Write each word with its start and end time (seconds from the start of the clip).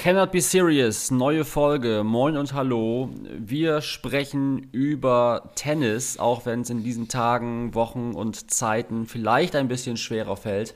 Cannot 0.00 0.32
Be 0.32 0.40
Serious, 0.40 1.10
neue 1.10 1.44
Folge. 1.44 2.02
Moin 2.04 2.38
und 2.38 2.54
hallo. 2.54 3.10
Wir 3.38 3.82
sprechen 3.82 4.66
über 4.72 5.50
Tennis, 5.56 6.18
auch 6.18 6.46
wenn 6.46 6.62
es 6.62 6.70
in 6.70 6.82
diesen 6.82 7.08
Tagen, 7.08 7.74
Wochen 7.74 8.12
und 8.14 8.50
Zeiten 8.50 9.04
vielleicht 9.04 9.54
ein 9.54 9.68
bisschen 9.68 9.98
schwerer 9.98 10.38
fällt. 10.38 10.72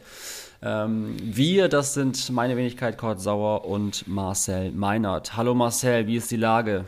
Ähm, 0.63 1.17
wir, 1.23 1.69
das 1.69 1.95
sind 1.95 2.29
meine 2.33 2.59
Wenigkeit 2.59 2.99
Kurt 2.99 3.19
Sauer 3.19 3.65
und 3.65 4.07
Marcel 4.07 4.73
Meinert. 4.73 5.39
Hallo 5.39 5.55
Marcel, 5.55 6.07
wie 6.07 6.17
ist 6.17 6.31
die 6.31 6.37
Lage? 6.37 6.85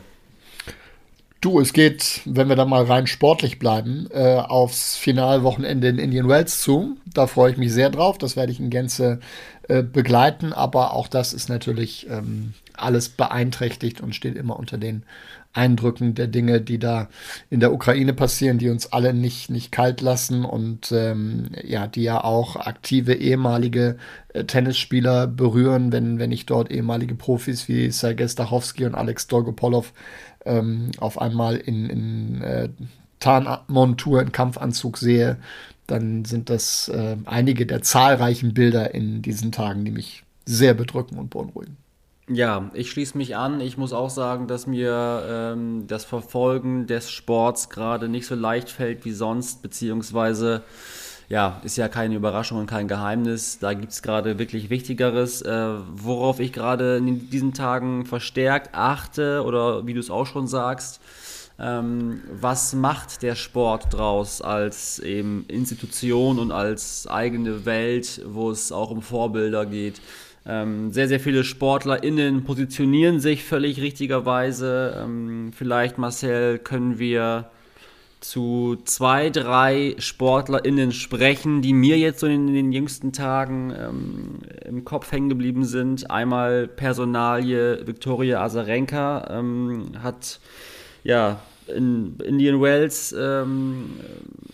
Du, 1.41 1.59
es 1.59 1.71
geht, 1.71 2.21
wenn 2.25 2.49
wir 2.49 2.55
da 2.55 2.65
mal 2.65 2.83
rein 2.83 3.05
sportlich 3.05 3.59
bleiben, 3.59 4.07
äh, 4.11 4.35
aufs 4.35 4.95
Finalwochenende 4.95 5.87
in 5.87 5.97
Indian 5.97 6.27
Wells 6.27 6.61
zu. 6.61 6.97
Da 7.05 7.25
freue 7.25 7.51
ich 7.51 7.57
mich 7.57 7.71
sehr 7.71 7.91
drauf. 7.91 8.17
Das 8.17 8.35
werde 8.35 8.51
ich 8.51 8.59
in 8.59 8.71
Gänze 8.71 9.19
äh, 9.67 9.83
begleiten. 9.83 10.53
Aber 10.53 10.93
auch 10.93 11.07
das 11.07 11.33
ist 11.33 11.49
natürlich 11.49 12.07
ähm, 12.09 12.53
alles 12.73 13.09
beeinträchtigt 13.09 14.01
und 14.01 14.15
steht 14.15 14.35
immer 14.35 14.57
unter 14.57 14.77
den 14.77 15.03
Eindrücken 15.53 16.13
der 16.13 16.27
Dinge, 16.27 16.61
die 16.61 16.77
da 16.77 17.09
in 17.49 17.59
der 17.59 17.73
Ukraine 17.73 18.13
passieren, 18.13 18.59
die 18.59 18.69
uns 18.69 18.91
alle 18.93 19.13
nicht, 19.13 19.49
nicht 19.49 19.71
kalt 19.71 20.01
lassen 20.01 20.45
und 20.45 20.91
ähm, 20.91 21.49
ja, 21.63 21.87
die 21.87 22.03
ja 22.03 22.23
auch 22.23 22.55
aktive 22.55 23.15
ehemalige 23.15 23.97
äh, 24.33 24.43
Tennisspieler 24.43 25.25
berühren, 25.27 25.91
wenn, 25.91 26.19
wenn 26.19 26.31
ich 26.31 26.45
dort 26.45 26.71
ehemalige 26.71 27.15
Profis 27.15 27.67
wie 27.67 27.89
Sergei 27.91 28.27
Stachowski 28.27 28.85
und 28.85 28.95
Alex 28.95 29.27
Dolgopolov 29.27 29.93
ähm, 30.45 30.91
auf 30.99 31.19
einmal 31.19 31.57
in, 31.57 31.89
in 31.89 32.41
äh, 32.41 32.69
Tarnmontur, 33.19 34.21
in 34.21 34.31
Kampfanzug 34.31 34.97
sehe, 34.97 35.37
dann 35.87 36.25
sind 36.25 36.49
das 36.49 36.89
äh, 36.89 37.17
einige 37.25 37.65
der 37.65 37.81
zahlreichen 37.81 38.53
Bilder 38.53 38.93
in 38.93 39.21
diesen 39.21 39.51
Tagen, 39.51 39.85
die 39.85 39.91
mich 39.91 40.23
sehr 40.45 40.73
bedrücken 40.73 41.17
und 41.17 41.29
beunruhigen. 41.29 41.77
Ja, 42.29 42.69
ich 42.73 42.91
schließe 42.91 43.17
mich 43.17 43.37
an. 43.37 43.61
Ich 43.61 43.77
muss 43.77 43.93
auch 43.93 44.09
sagen, 44.09 44.47
dass 44.47 44.67
mir 44.67 45.23
ähm, 45.29 45.85
das 45.87 46.03
Verfolgen 46.03 46.85
des 46.85 47.09
Sports 47.09 47.69
gerade 47.69 48.09
nicht 48.09 48.27
so 48.27 48.35
leicht 48.35 48.69
fällt 48.69 49.05
wie 49.05 49.13
sonst, 49.13 49.61
beziehungsweise 49.61 50.63
ja, 51.29 51.61
ist 51.63 51.77
ja 51.77 51.87
keine 51.87 52.15
Überraschung 52.15 52.59
und 52.59 52.67
kein 52.67 52.89
Geheimnis. 52.89 53.59
Da 53.59 53.73
gibt 53.73 53.93
es 53.93 54.01
gerade 54.01 54.39
wirklich 54.39 54.69
Wichtigeres. 54.69 55.41
Äh, 55.41 55.67
worauf 55.93 56.41
ich 56.41 56.51
gerade 56.51 56.97
in 56.97 57.29
diesen 57.29 57.53
Tagen 57.53 58.05
verstärkt 58.05 58.75
achte 58.75 59.43
oder 59.45 59.87
wie 59.87 59.93
du 59.93 59.99
es 60.01 60.09
auch 60.09 60.25
schon 60.25 60.47
sagst, 60.47 61.01
ähm, 61.59 62.21
was 62.31 62.73
macht 62.73 63.23
der 63.23 63.35
Sport 63.35 63.93
draus 63.93 64.41
als 64.41 64.99
eben 64.99 65.45
Institution 65.47 66.39
und 66.39 66.51
als 66.51 67.07
eigene 67.07 67.65
Welt, 67.65 68.21
wo 68.25 68.51
es 68.51 68.71
auch 68.71 68.91
um 68.91 69.01
Vorbilder 69.01 69.65
geht? 69.65 70.01
Ähm, 70.45 70.91
sehr, 70.93 71.07
sehr 71.07 71.19
viele 71.19 71.43
SportlerInnen 71.43 72.43
positionieren 72.43 73.19
sich 73.19 73.43
völlig 73.43 73.81
richtigerweise. 73.81 74.95
Ähm, 75.03 75.51
vielleicht, 75.53 75.97
Marcel, 75.97 76.59
können 76.59 76.99
wir 76.99 77.49
zu 78.19 78.77
zwei, 78.85 79.29
drei 79.29 79.95
SportlerInnen 79.99 80.91
sprechen, 80.91 81.61
die 81.61 81.73
mir 81.73 81.97
jetzt 81.97 82.19
so 82.19 82.27
in, 82.27 82.53
den 82.53 82.71
jüngsten 82.71 83.13
Tagen 83.13 83.73
ähm, 83.77 84.39
im 84.65 84.85
Kopf 84.85 85.11
hängen 85.11 85.29
geblieben 85.29 85.65
sind. 85.65 86.09
Einmal 86.09 86.67
Personalie 86.67 87.85
Viktoria 87.85 88.43
Azarenka 88.43 89.27
ähm, 89.29 89.91
hat 90.01 90.39
ja 91.03 91.39
in 91.67 92.17
Indian 92.23 92.61
Wells 92.61 93.13
ähm, 93.17 93.91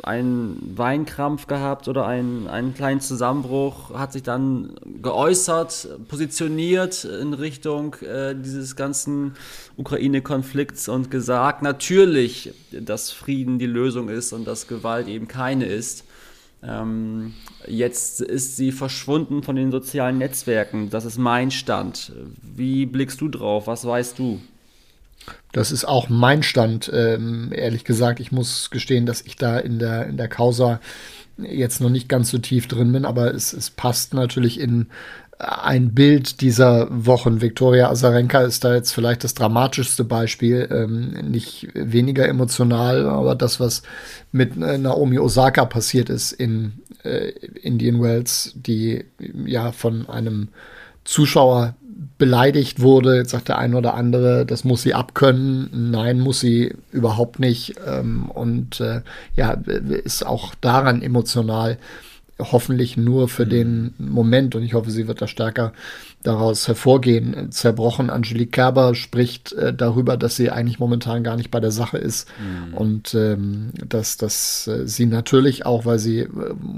einen 0.01 0.73
Weinkrampf 0.75 1.47
gehabt 1.47 1.87
oder 1.87 2.05
einen, 2.05 2.47
einen 2.47 2.73
kleinen 2.73 2.99
Zusammenbruch, 2.99 3.93
hat 3.93 4.13
sich 4.13 4.23
dann 4.23 4.75
geäußert, 5.01 5.87
positioniert 6.07 7.05
in 7.05 7.33
Richtung 7.33 7.95
äh, 8.01 8.35
dieses 8.35 8.75
ganzen 8.75 9.33
Ukraine-Konflikts 9.77 10.89
und 10.89 11.11
gesagt, 11.11 11.61
natürlich, 11.61 12.53
dass 12.71 13.11
Frieden 13.11 13.59
die 13.59 13.67
Lösung 13.67 14.09
ist 14.09 14.33
und 14.33 14.45
dass 14.45 14.67
Gewalt 14.67 15.07
eben 15.07 15.27
keine 15.27 15.65
ist. 15.65 16.05
Ähm, 16.63 17.33
jetzt 17.67 18.21
ist 18.21 18.55
sie 18.57 18.71
verschwunden 18.71 19.43
von 19.43 19.55
den 19.55 19.71
sozialen 19.71 20.17
Netzwerken. 20.17 20.89
Das 20.89 21.05
ist 21.05 21.17
mein 21.17 21.51
Stand. 21.51 22.13
Wie 22.41 22.85
blickst 22.85 23.19
du 23.21 23.27
drauf? 23.27 23.67
Was 23.67 23.85
weißt 23.85 24.17
du? 24.17 24.39
Das 25.51 25.71
ist 25.71 25.85
auch 25.85 26.09
mein 26.09 26.43
Stand, 26.43 26.91
ähm, 26.93 27.51
ehrlich 27.53 27.83
gesagt. 27.83 28.19
Ich 28.19 28.31
muss 28.31 28.69
gestehen, 28.69 29.05
dass 29.05 29.21
ich 29.21 29.35
da 29.35 29.59
in 29.59 29.79
der, 29.79 30.07
in 30.07 30.17
der 30.17 30.27
Causa 30.27 30.79
jetzt 31.37 31.81
noch 31.81 31.89
nicht 31.89 32.09
ganz 32.09 32.29
so 32.29 32.37
tief 32.37 32.67
drin 32.67 32.91
bin, 32.91 33.05
aber 33.05 33.33
es, 33.33 33.53
es 33.53 33.69
passt 33.69 34.13
natürlich 34.13 34.59
in 34.59 34.87
ein 35.39 35.93
Bild 35.93 36.41
dieser 36.41 36.87
Wochen. 36.89 37.41
Viktoria 37.41 37.89
Azarenka 37.89 38.41
ist 38.41 38.63
da 38.63 38.73
jetzt 38.73 38.91
vielleicht 38.91 39.23
das 39.23 39.33
dramatischste 39.33 40.03
Beispiel, 40.03 40.67
ähm, 40.71 41.09
nicht 41.29 41.67
weniger 41.73 42.27
emotional, 42.27 43.07
aber 43.07 43.35
das, 43.35 43.59
was 43.59 43.83
mit 44.31 44.55
äh, 44.57 44.77
Naomi 44.77 45.19
Osaka 45.19 45.65
passiert 45.65 46.09
ist 46.09 46.31
in 46.31 46.73
äh, 47.03 47.29
Indian 47.61 48.01
Wells, 48.01 48.53
die 48.55 49.05
ja 49.45 49.71
von 49.71 50.07
einem 50.07 50.49
Zuschauer 51.03 51.75
beleidigt 52.23 52.79
wurde. 52.79 53.17
Jetzt 53.17 53.31
sagt 53.31 53.49
der 53.49 53.57
eine 53.57 53.75
oder 53.75 53.95
andere, 53.95 54.45
das 54.45 54.63
muss 54.63 54.81
sie 54.83 54.93
abkönnen. 54.93 55.91
Nein, 55.91 56.21
muss 56.21 56.39
sie 56.39 56.73
überhaupt 56.93 57.37
nicht. 57.37 57.75
Ähm, 57.85 58.31
und 58.31 58.79
äh, 58.79 59.01
ja, 59.35 59.57
ist 60.05 60.25
auch 60.25 60.55
daran 60.61 61.01
emotional 61.01 61.77
hoffentlich 62.39 62.97
nur 62.97 63.29
für 63.29 63.45
den 63.45 63.93
Moment 63.97 64.55
und 64.55 64.63
ich 64.63 64.73
hoffe, 64.73 64.89
sie 64.89 65.07
wird 65.07 65.21
da 65.21 65.27
stärker 65.27 65.71
daraus 66.23 66.67
hervorgehen. 66.67 67.51
Zerbrochen, 67.51 68.09
Angelique 68.09 68.51
Kerber 68.51 68.95
spricht 68.95 69.53
äh, 69.53 69.73
darüber, 69.73 70.17
dass 70.17 70.35
sie 70.35 70.49
eigentlich 70.49 70.79
momentan 70.79 71.23
gar 71.23 71.35
nicht 71.35 71.51
bei 71.51 71.59
der 71.59 71.71
Sache 71.71 71.97
ist 71.97 72.27
mhm. 72.39 72.73
und 72.73 73.13
ähm, 73.13 73.71
dass, 73.87 74.17
dass 74.17 74.67
äh, 74.67 74.87
sie 74.87 75.05
natürlich 75.05 75.65
auch, 75.65 75.85
weil 75.85 75.99
sie 75.99 76.19
äh, 76.19 76.29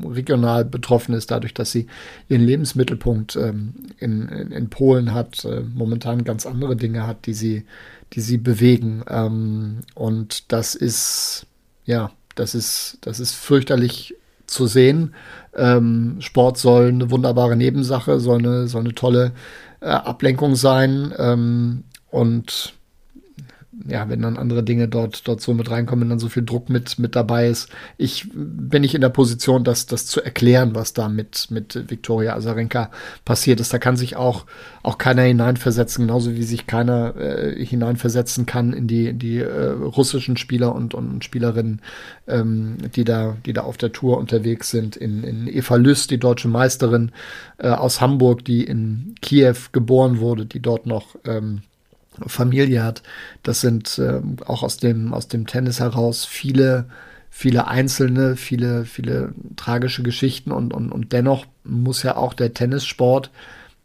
regional 0.05 0.65
betroffen 0.65 1.15
ist, 1.15 1.31
dadurch, 1.31 1.53
dass 1.53 1.71
sie 1.71 1.87
ihren 2.27 2.43
Lebensmittelpunkt 2.43 3.35
ähm, 3.37 3.73
in, 3.99 4.27
in, 4.27 4.51
in, 4.51 4.69
Polen 4.69 5.13
hat, 5.13 5.45
äh, 5.45 5.61
momentan 5.61 6.23
ganz 6.25 6.45
andere 6.45 6.75
Dinge 6.75 7.07
hat, 7.07 7.27
die 7.27 7.33
sie, 7.33 7.65
die 8.13 8.21
sie 8.21 8.37
bewegen. 8.37 9.03
Ähm, 9.07 9.79
und 9.93 10.51
das 10.51 10.75
ist, 10.75 11.45
ja, 11.85 12.11
das 12.35 12.55
ist, 12.55 12.97
das 13.01 13.19
ist 13.19 13.33
fürchterlich 13.33 14.15
zu 14.47 14.67
sehen. 14.67 15.13
Ähm, 15.55 16.17
Sport 16.19 16.57
soll 16.57 16.89
eine 16.89 17.11
wunderbare 17.11 17.55
Nebensache, 17.55 18.19
soll 18.19 18.39
eine, 18.39 18.67
soll 18.67 18.81
eine 18.81 18.95
tolle 18.95 19.31
äh, 19.81 19.87
Ablenkung 19.87 20.55
sein. 20.55 21.13
Ähm, 21.17 21.83
und 22.11 22.74
ja, 23.87 24.09
wenn 24.09 24.21
dann 24.21 24.37
andere 24.37 24.63
Dinge 24.63 24.87
dort, 24.87 25.27
dort 25.27 25.41
so 25.41 25.53
mit 25.53 25.69
reinkommen, 25.69 26.09
dann 26.09 26.19
so 26.19 26.27
viel 26.27 26.43
Druck 26.43 26.69
mit, 26.69 26.97
mit 26.97 27.15
dabei 27.15 27.47
ist. 27.47 27.69
Ich 27.97 28.27
bin 28.33 28.81
nicht 28.81 28.95
in 28.95 29.01
der 29.01 29.09
Position, 29.09 29.63
das, 29.63 29.85
das 29.85 30.07
zu 30.07 30.21
erklären, 30.21 30.73
was 30.73 30.93
da 30.93 31.07
mit, 31.07 31.51
mit 31.51 31.89
Viktoria 31.89 32.35
Azarenka 32.35 32.89
passiert 33.25 33.59
ist. 33.59 33.73
Da 33.73 33.77
kann 33.77 33.95
sich 33.95 34.15
auch, 34.15 34.45
auch 34.81 34.97
keiner 34.97 35.21
hineinversetzen, 35.21 36.07
genauso 36.07 36.33
wie 36.33 36.43
sich 36.43 36.65
keiner 36.65 37.15
äh, 37.15 37.63
hineinversetzen 37.63 38.47
kann 38.47 38.73
in 38.73 38.87
die, 38.87 39.07
in 39.09 39.19
die 39.19 39.37
äh, 39.37 39.69
russischen 39.69 40.35
Spieler 40.35 40.73
und, 40.73 40.95
und 40.95 41.23
Spielerinnen, 41.23 41.81
ähm, 42.27 42.77
die, 42.95 43.03
da, 43.03 43.37
die 43.45 43.53
da 43.53 43.61
auf 43.61 43.77
der 43.77 43.91
Tour 43.91 44.17
unterwegs 44.17 44.71
sind. 44.71 44.95
In, 44.95 45.23
in 45.23 45.47
Eva 45.47 45.75
Lüst, 45.75 46.09
die 46.09 46.19
deutsche 46.19 46.47
Meisterin 46.47 47.11
äh, 47.59 47.67
aus 47.69 48.01
Hamburg, 48.01 48.43
die 48.45 48.63
in 48.63 49.13
Kiew 49.21 49.55
geboren 49.71 50.19
wurde, 50.19 50.47
die 50.47 50.59
dort 50.59 50.87
noch 50.87 51.15
ähm, 51.25 51.61
Familie 52.27 52.83
hat. 52.83 53.03
Das 53.43 53.61
sind 53.61 53.97
äh, 53.99 54.21
auch 54.45 54.63
aus 54.63 54.77
dem, 54.77 55.13
aus 55.13 55.27
dem 55.27 55.47
Tennis 55.47 55.79
heraus 55.79 56.25
viele, 56.25 56.85
viele 57.29 57.67
einzelne, 57.67 58.35
viele, 58.35 58.85
viele 58.85 59.33
tragische 59.55 60.03
Geschichten 60.03 60.51
und, 60.51 60.73
und, 60.73 60.91
und 60.91 61.11
dennoch 61.13 61.45
muss 61.63 62.03
ja 62.03 62.17
auch 62.17 62.33
der 62.33 62.53
Tennissport 62.53 63.31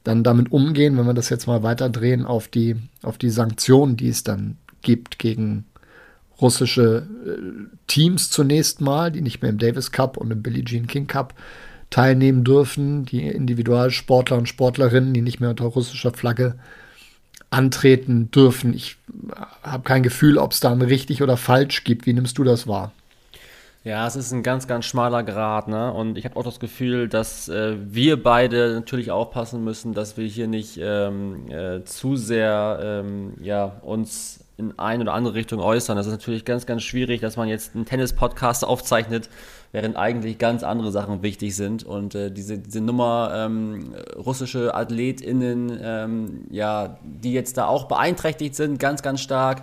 dann 0.04 0.22
damit 0.22 0.50
umgehen, 0.52 0.96
wenn 0.96 1.06
wir 1.06 1.14
das 1.14 1.28
jetzt 1.28 1.46
mal 1.46 1.62
weiterdrehen 1.62 2.24
auf 2.24 2.48
die, 2.48 2.76
auf 3.02 3.18
die 3.18 3.30
Sanktionen, 3.30 3.96
die 3.96 4.08
es 4.08 4.24
dann 4.24 4.56
gibt 4.82 5.18
gegen 5.18 5.66
russische 6.40 7.06
äh, 7.26 7.76
Teams 7.86 8.30
zunächst 8.30 8.80
mal, 8.80 9.12
die 9.12 9.20
nicht 9.20 9.42
mehr 9.42 9.50
im 9.50 9.58
Davis 9.58 9.92
Cup 9.92 10.16
und 10.16 10.30
im 10.30 10.42
Billie 10.42 10.64
Jean 10.64 10.86
King 10.86 11.06
Cup 11.06 11.34
teilnehmen 11.90 12.44
dürfen, 12.44 13.04
die 13.04 13.26
Individualsportler 13.26 14.38
und 14.38 14.48
Sportlerinnen, 14.48 15.12
die 15.12 15.22
nicht 15.22 15.40
mehr 15.40 15.50
unter 15.50 15.64
russischer 15.64 16.12
Flagge 16.12 16.54
antreten 17.50 18.30
dürfen. 18.30 18.74
Ich 18.74 18.96
habe 19.62 19.82
kein 19.82 20.02
Gefühl, 20.02 20.38
ob 20.38 20.52
es 20.52 20.60
da 20.60 20.70
ein 20.70 20.82
richtig 20.82 21.22
oder 21.22 21.36
falsch 21.36 21.84
gibt. 21.84 22.06
Wie 22.06 22.12
nimmst 22.12 22.38
du 22.38 22.44
das 22.44 22.66
wahr? 22.66 22.92
Ja, 23.82 24.06
es 24.06 24.14
ist 24.14 24.30
ein 24.32 24.42
ganz, 24.42 24.66
ganz 24.68 24.84
schmaler 24.84 25.22
Grad, 25.22 25.66
ne? 25.68 25.90
Und 25.92 26.18
ich 26.18 26.26
habe 26.26 26.36
auch 26.36 26.44
das 26.44 26.60
Gefühl, 26.60 27.08
dass 27.08 27.48
äh, 27.48 27.76
wir 27.80 28.22
beide 28.22 28.74
natürlich 28.74 29.10
aufpassen 29.10 29.64
müssen, 29.64 29.94
dass 29.94 30.18
wir 30.18 30.26
hier 30.26 30.48
nicht 30.48 30.78
ähm, 30.82 31.50
äh, 31.50 31.82
zu 31.84 32.16
sehr 32.16 32.78
ähm, 32.82 33.32
ja, 33.40 33.80
uns 33.82 34.44
in 34.58 34.78
eine 34.78 35.04
oder 35.04 35.14
andere 35.14 35.32
Richtung 35.32 35.60
äußern. 35.60 35.96
Das 35.96 36.06
ist 36.06 36.12
natürlich 36.12 36.44
ganz, 36.44 36.66
ganz 36.66 36.82
schwierig, 36.82 37.22
dass 37.22 37.38
man 37.38 37.48
jetzt 37.48 37.74
einen 37.74 37.86
Tennis-Podcast 37.86 38.66
aufzeichnet, 38.66 39.30
während 39.72 39.96
eigentlich 39.96 40.38
ganz 40.38 40.62
andere 40.62 40.90
Sachen 40.90 41.22
wichtig 41.22 41.54
sind. 41.54 41.84
Und 41.84 42.14
äh, 42.14 42.30
diese, 42.30 42.58
diese 42.58 42.80
Nummer 42.80 43.32
ähm, 43.34 43.94
russische 44.16 44.74
AthletInnen, 44.74 45.78
ähm, 45.82 46.46
ja, 46.50 46.98
die 47.04 47.32
jetzt 47.32 47.56
da 47.56 47.66
auch 47.66 47.84
beeinträchtigt 47.84 48.54
sind, 48.54 48.78
ganz, 48.78 49.02
ganz 49.02 49.20
stark 49.20 49.62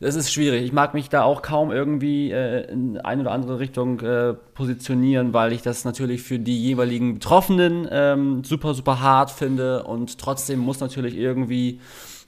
das 0.00 0.14
ist 0.14 0.30
schwierig. 0.30 0.64
Ich 0.64 0.72
mag 0.72 0.92
mich 0.92 1.08
da 1.08 1.22
auch 1.22 1.40
kaum 1.42 1.72
irgendwie 1.72 2.30
äh, 2.30 2.70
in 2.70 2.98
eine 2.98 3.22
oder 3.22 3.32
andere 3.32 3.58
Richtung 3.58 4.00
äh, 4.00 4.34
positionieren, 4.34 5.32
weil 5.32 5.52
ich 5.52 5.62
das 5.62 5.84
natürlich 5.84 6.22
für 6.22 6.38
die 6.38 6.60
jeweiligen 6.62 7.14
Betroffenen 7.14 7.88
ähm, 7.90 8.44
super, 8.44 8.74
super 8.74 9.00
hart 9.00 9.30
finde 9.30 9.84
und 9.84 10.18
trotzdem 10.18 10.58
muss 10.58 10.80
natürlich 10.80 11.16
irgendwie 11.16 11.80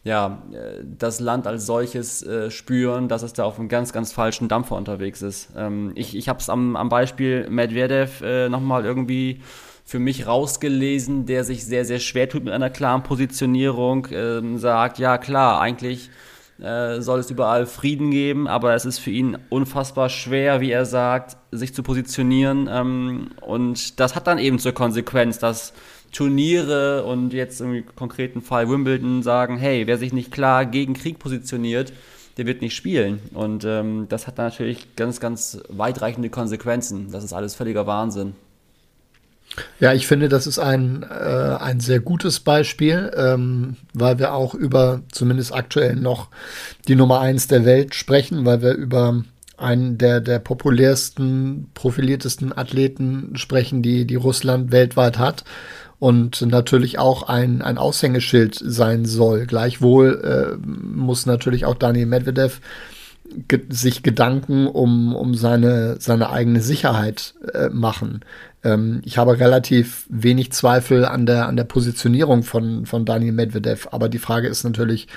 ja, 0.05 0.43
äh, 0.53 0.85
das 0.85 1.21
Land 1.21 1.47
als 1.47 1.67
solches 1.67 2.23
äh, 2.23 2.51
spüren, 2.51 3.09
dass 3.09 3.23
es 3.23 3.33
da 3.33 3.45
auf 3.45 3.59
einem 3.59 3.69
ganz, 3.69 3.93
ganz 3.93 4.13
falschen 4.13 4.49
Dampfer 4.49 4.77
unterwegs 4.77 5.23
ist. 5.23 5.51
Ähm, 5.57 5.93
ich 5.95 6.17
ich 6.17 6.29
habe 6.29 6.39
es 6.39 6.49
am, 6.49 6.77
am 6.77 6.89
Beispiel 6.89 7.49
Medvedev 7.51 8.23
äh, 8.23 8.49
nochmal 8.49 8.85
irgendwie 8.85 9.41
für 9.85 9.99
mich 9.99 10.27
rausgelesen, 10.27 11.25
der 11.25 11.45
sich 11.45 11.65
sehr, 11.65 11.85
sehr 11.85 11.99
schwer 11.99 12.29
tut 12.29 12.45
mit 12.45 12.53
einer 12.53 12.69
klaren 12.69 13.03
Positionierung, 13.03 14.07
ähm, 14.11 14.59
sagt, 14.59 14.99
ja 14.99 15.17
klar, 15.17 15.63
eigentlich 15.63 16.11
äh, 16.61 17.01
soll 17.01 17.21
es 17.21 17.31
überall 17.31 17.67
Frieden 17.67 18.11
geben, 18.11 18.49
aber 18.49 18.75
es 18.75 18.85
ist 18.85 18.99
für 18.99 19.11
ihn 19.11 19.39
unfassbar 19.49 20.09
schwer, 20.09 20.61
wie 20.61 20.71
er 20.73 20.85
sagt, 20.85 21.37
sich 21.53 21.73
zu 21.73 21.83
positionieren. 21.83 22.69
Ähm, 22.71 23.31
und 23.41 23.99
das 24.01 24.15
hat 24.15 24.27
dann 24.27 24.39
eben 24.39 24.59
zur 24.59 24.73
Konsequenz, 24.73 25.39
dass 25.39 25.73
Turniere 26.13 27.05
und 27.05 27.33
jetzt 27.33 27.61
im 27.61 27.85
konkreten 27.95 28.43
Fall 28.43 28.69
Wimbledon 28.69 29.23
sagen, 29.23 29.59
hey, 29.59 29.87
wer 29.87 29.99
sich 29.99 30.13
nicht 30.13 30.33
klar 30.33 30.67
gegen 30.67 30.95
Krieg 30.95 31.19
positioniert, 31.19 31.93
der 32.39 32.47
wird 32.47 32.63
nicht 32.63 32.75
spielen. 32.75 33.21
Und 33.35 33.65
ähm, 33.65 34.07
das 34.09 34.27
hat 34.27 34.39
natürlich 34.39 34.95
ganz, 34.97 35.21
ganz 35.21 35.61
weitreichende 35.69 36.31
Konsequenzen. 36.31 37.11
Das 37.11 37.25
ist 37.25 37.33
alles 37.33 37.55
völliger 37.55 37.87
Wahnsinn. 37.87 38.35
Ja, 39.81 39.93
ich 39.93 40.07
finde, 40.07 40.29
das 40.29 40.47
ist 40.47 40.59
ein, 40.59 41.03
äh, 41.03 41.57
ein 41.59 41.81
sehr 41.81 42.01
gutes 42.01 42.41
Beispiel, 42.41 43.11
ähm, 43.17 43.77
weil 43.93 44.19
wir 44.19 44.35
auch 44.35 44.55
über 44.55 45.03
zumindest 45.11 45.53
aktuell 45.53 45.97
noch 45.97 46.29
die 46.87 46.95
Nummer 46.95 47.21
eins 47.21 47.49
der 47.49 47.65
Welt 47.65 47.95
sprechen, 47.95 48.45
weil 48.45 48.63
wir 48.63 48.73
über 48.75 49.25
einen 49.57 49.99
der, 49.99 50.21
der 50.21 50.39
populärsten, 50.39 51.71
profiliertesten 51.75 52.57
Athleten 52.57 53.33
sprechen, 53.37 53.83
die, 53.83 54.07
die 54.07 54.15
Russland 54.15 54.71
weltweit 54.71 55.19
hat 55.19 55.45
und 55.99 56.43
natürlich 56.43 56.99
auch 56.99 57.25
ein, 57.25 57.63
ein 57.63 57.79
Aushängeschild 57.79 58.55
sein 58.55 59.05
soll. 59.05 59.47
Gleichwohl 59.47 60.59
äh, 60.63 60.67
muss 60.67 61.27
natürlich 61.27 61.65
auch 61.65 61.75
Daniel 61.75 62.07
Medvedev 62.07 62.61
ge 63.49 63.61
sich 63.69 64.03
Gedanken 64.03 64.67
um, 64.67 65.15
um 65.15 65.35
seine, 65.35 65.97
seine 66.01 66.31
eigene 66.31 66.61
Sicherheit 66.63 67.35
äh, 67.53 67.69
machen. 67.69 68.21
Ähm, 68.65 69.03
ich 69.05 69.19
habe 69.19 69.39
relativ 69.39 70.07
wenig 70.09 70.53
Zweifel 70.53 71.05
an 71.05 71.27
der, 71.27 71.47
an 71.47 71.57
der 71.57 71.65
Positionierung 71.65 72.43
von, 72.43 72.87
von 72.87 73.05
Daniel 73.05 73.33
Medvedev, 73.33 73.89
aber 73.91 74.09
die 74.09 74.19
Frage 74.19 74.49
ist 74.49 74.65
natürlich, 74.65 75.09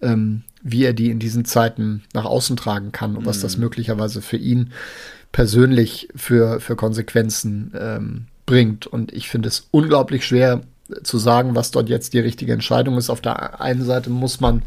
ähm, 0.00 0.44
wie 0.62 0.84
er 0.84 0.92
die 0.92 1.10
in 1.10 1.18
diesen 1.18 1.44
Zeiten 1.44 2.04
nach 2.14 2.24
außen 2.24 2.56
tragen 2.56 2.92
kann 2.92 3.16
und 3.16 3.26
was 3.26 3.40
das 3.40 3.56
mhm. 3.56 3.64
möglicherweise 3.64 4.22
für 4.22 4.36
ihn 4.36 4.72
persönlich 5.30 6.08
für, 6.16 6.60
für 6.60 6.74
Konsequenzen 6.74 7.72
ähm, 7.78 8.26
bringt. 8.48 8.86
Und 8.86 9.12
ich 9.12 9.28
finde 9.28 9.48
es 9.48 9.68
unglaublich 9.70 10.26
schwer 10.26 10.62
zu 11.02 11.18
sagen, 11.18 11.54
was 11.54 11.70
dort 11.70 11.90
jetzt 11.90 12.14
die 12.14 12.18
richtige 12.18 12.54
Entscheidung 12.54 12.96
ist. 12.96 13.10
Auf 13.10 13.20
der 13.20 13.60
einen 13.60 13.84
Seite 13.84 14.08
muss 14.08 14.40
man 14.40 14.62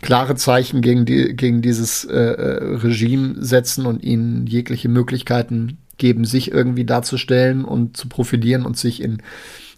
klare 0.00 0.34
Zeichen 0.34 0.80
gegen, 0.80 1.04
die, 1.04 1.36
gegen 1.36 1.60
dieses 1.60 2.04
äh, 2.04 2.16
äh 2.16 2.76
Regime 2.76 3.34
setzen 3.38 3.84
und 3.84 4.02
ihnen 4.02 4.46
jegliche 4.46 4.88
Möglichkeiten 4.88 5.76
geben, 5.98 6.24
sich 6.24 6.50
irgendwie 6.50 6.86
darzustellen 6.86 7.66
und 7.66 7.98
zu 7.98 8.08
profilieren 8.08 8.64
und 8.64 8.78
sich 8.78 9.02
in 9.02 9.22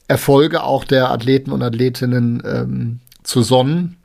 Erfolge 0.06 0.62
auch 0.62 0.84
der 0.84 1.10
Athleten 1.10 1.50
und 1.50 1.62
Athletinnen 1.62 2.40
ähm, 2.46 3.00
zu 3.24 3.42
sonnen. 3.42 3.96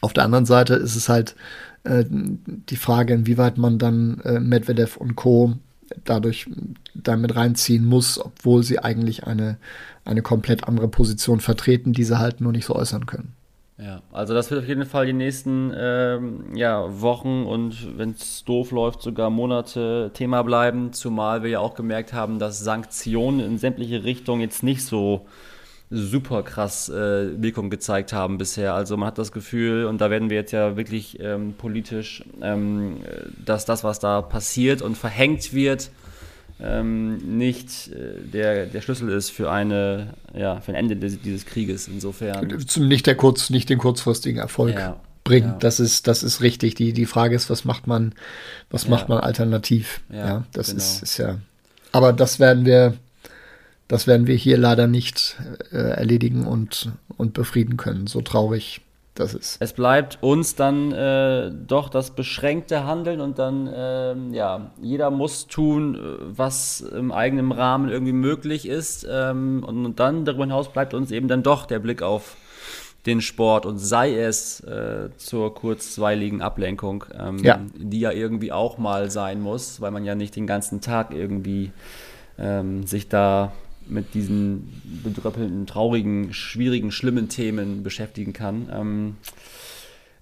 Auf 0.00 0.12
der 0.12 0.24
anderen 0.24 0.46
Seite 0.46 0.74
ist 0.74 0.94
es 0.94 1.08
halt 1.08 1.34
äh, 1.82 2.04
die 2.08 2.76
Frage, 2.76 3.12
inwieweit 3.12 3.58
man 3.58 3.78
dann 3.78 4.20
äh, 4.24 4.38
Medvedev 4.38 4.96
und 4.96 5.16
Co. 5.16 5.54
dadurch 6.04 6.48
damit 6.94 7.36
reinziehen 7.36 7.84
muss, 7.84 8.18
obwohl 8.18 8.62
sie 8.62 8.78
eigentlich 8.78 9.24
eine, 9.24 9.58
eine 10.04 10.22
komplett 10.22 10.64
andere 10.64 10.88
Position 10.88 11.40
vertreten, 11.40 11.92
die 11.92 12.04
sie 12.04 12.18
halt 12.18 12.40
nur 12.40 12.52
nicht 12.52 12.66
so 12.66 12.74
äußern 12.74 13.06
können. 13.06 13.34
Ja, 13.78 14.00
also 14.12 14.32
das 14.32 14.50
wird 14.50 14.62
auf 14.62 14.68
jeden 14.68 14.84
Fall 14.84 15.06
die 15.06 15.12
nächsten 15.12 15.72
ähm, 15.76 16.54
ja, 16.54 17.00
Wochen 17.00 17.44
und 17.44 17.98
wenn 17.98 18.10
es 18.10 18.44
doof 18.44 18.70
läuft, 18.70 19.02
sogar 19.02 19.30
Monate 19.30 20.10
Thema 20.14 20.42
bleiben, 20.42 20.92
zumal 20.92 21.42
wir 21.42 21.50
ja 21.50 21.58
auch 21.58 21.74
gemerkt 21.74 22.12
haben, 22.12 22.38
dass 22.38 22.60
Sanktionen 22.60 23.40
in 23.40 23.58
sämtliche 23.58 24.04
Richtungen 24.04 24.40
jetzt 24.40 24.62
nicht 24.62 24.84
so 24.84 25.26
super 25.92 26.42
krass 26.42 26.88
äh, 26.88 27.40
Wirkung 27.40 27.68
gezeigt 27.70 28.12
haben 28.12 28.38
bisher. 28.38 28.74
Also 28.74 28.96
man 28.96 29.08
hat 29.08 29.18
das 29.18 29.30
Gefühl, 29.30 29.84
und 29.84 30.00
da 30.00 30.10
werden 30.10 30.30
wir 30.30 30.38
jetzt 30.38 30.52
ja 30.52 30.76
wirklich 30.76 31.20
ähm, 31.20 31.54
politisch, 31.56 32.24
ähm, 32.40 32.96
dass 33.44 33.64
das, 33.66 33.84
was 33.84 33.98
da 33.98 34.22
passiert 34.22 34.80
und 34.80 34.96
verhängt 34.96 35.52
wird, 35.52 35.90
ähm, 36.60 37.38
nicht 37.38 37.90
äh, 37.92 38.20
der, 38.32 38.66
der 38.66 38.80
Schlüssel 38.80 39.10
ist 39.10 39.30
für 39.30 39.50
eine 39.50 40.14
ja 40.34 40.60
für 40.60 40.72
ein 40.72 40.76
Ende 40.76 40.96
des, 40.96 41.20
dieses 41.20 41.44
Krieges. 41.44 41.88
Insofern 41.88 42.46
nicht 42.78 43.06
der 43.06 43.16
kurz 43.16 43.50
nicht 43.50 43.68
den 43.68 43.78
kurzfristigen 43.78 44.40
Erfolg 44.40 44.74
ja, 44.74 45.00
bringt. 45.24 45.46
Ja. 45.46 45.56
Das 45.58 45.80
ist 45.80 46.06
das 46.06 46.22
ist 46.22 46.40
richtig. 46.40 46.74
Die 46.74 46.92
die 46.92 47.06
Frage 47.06 47.34
ist, 47.34 47.50
was 47.50 47.64
macht 47.64 47.86
man 47.86 48.14
was 48.70 48.88
macht 48.88 49.08
man 49.08 49.18
alternativ? 49.18 50.00
Ja, 50.12 50.44
das 50.52 50.68
genau. 50.68 50.78
ist, 50.78 51.02
ist 51.02 51.18
ja. 51.18 51.38
Aber 51.90 52.12
das 52.12 52.38
werden 52.38 52.64
wir 52.64 52.94
das 53.92 54.06
werden 54.06 54.26
wir 54.26 54.36
hier 54.36 54.56
leider 54.56 54.86
nicht 54.86 55.36
äh, 55.70 55.76
erledigen 55.76 56.46
und 56.46 56.92
und 57.18 57.34
befrieden 57.34 57.76
können. 57.76 58.06
So 58.06 58.22
traurig 58.22 58.80
das 59.14 59.34
ist. 59.34 59.58
Es 59.60 59.74
bleibt 59.74 60.18
uns 60.22 60.54
dann 60.54 60.92
äh, 60.92 61.50
doch 61.66 61.90
das 61.90 62.12
beschränkte 62.12 62.86
Handeln 62.86 63.20
und 63.20 63.38
dann, 63.38 63.66
äh, 63.66 64.14
ja, 64.34 64.70
jeder 64.80 65.10
muss 65.10 65.46
tun, 65.46 65.94
äh, 65.94 65.98
was 66.22 66.80
im 66.80 67.12
eigenen 67.12 67.52
Rahmen 67.52 67.90
irgendwie 67.90 68.14
möglich 68.14 68.66
ist. 68.66 69.06
Ähm, 69.10 69.62
und, 69.62 69.84
und, 69.84 70.00
dann 70.00 70.24
darüber 70.24 70.44
hinaus 70.44 70.72
bleibt 70.72 70.94
uns 70.94 71.10
eben 71.10 71.28
dann 71.28 71.42
doch 71.42 71.66
der 71.66 71.78
Blick 71.78 72.00
auf 72.00 72.38
den 73.04 73.20
Sport 73.20 73.66
und 73.66 73.76
sei 73.76 74.16
es 74.16 74.60
äh, 74.60 75.10
zur 75.18 75.54
kurzweiligen 75.54 76.40
Ablenkung, 76.40 77.04
ähm, 77.18 77.38
ja. 77.38 77.60
die 77.74 78.00
ja 78.00 78.12
irgendwie 78.12 78.52
auch 78.52 78.78
mal 78.78 79.10
sein 79.10 79.42
muss, 79.42 79.82
weil 79.82 79.90
man 79.90 80.06
ja 80.06 80.14
nicht 80.14 80.34
den 80.34 80.46
ganzen 80.46 80.80
Tag 80.80 81.12
irgendwie 81.12 81.72
ähm, 82.38 82.86
sich 82.86 83.08
da 83.10 83.52
mit 83.86 84.14
diesen 84.14 84.82
bedröppelnden, 85.04 85.66
traurigen, 85.66 86.32
schwierigen, 86.32 86.90
schlimmen 86.90 87.28
Themen 87.28 87.82
beschäftigen 87.82 88.32
kann. 88.32 88.68
Ähm, 88.72 89.16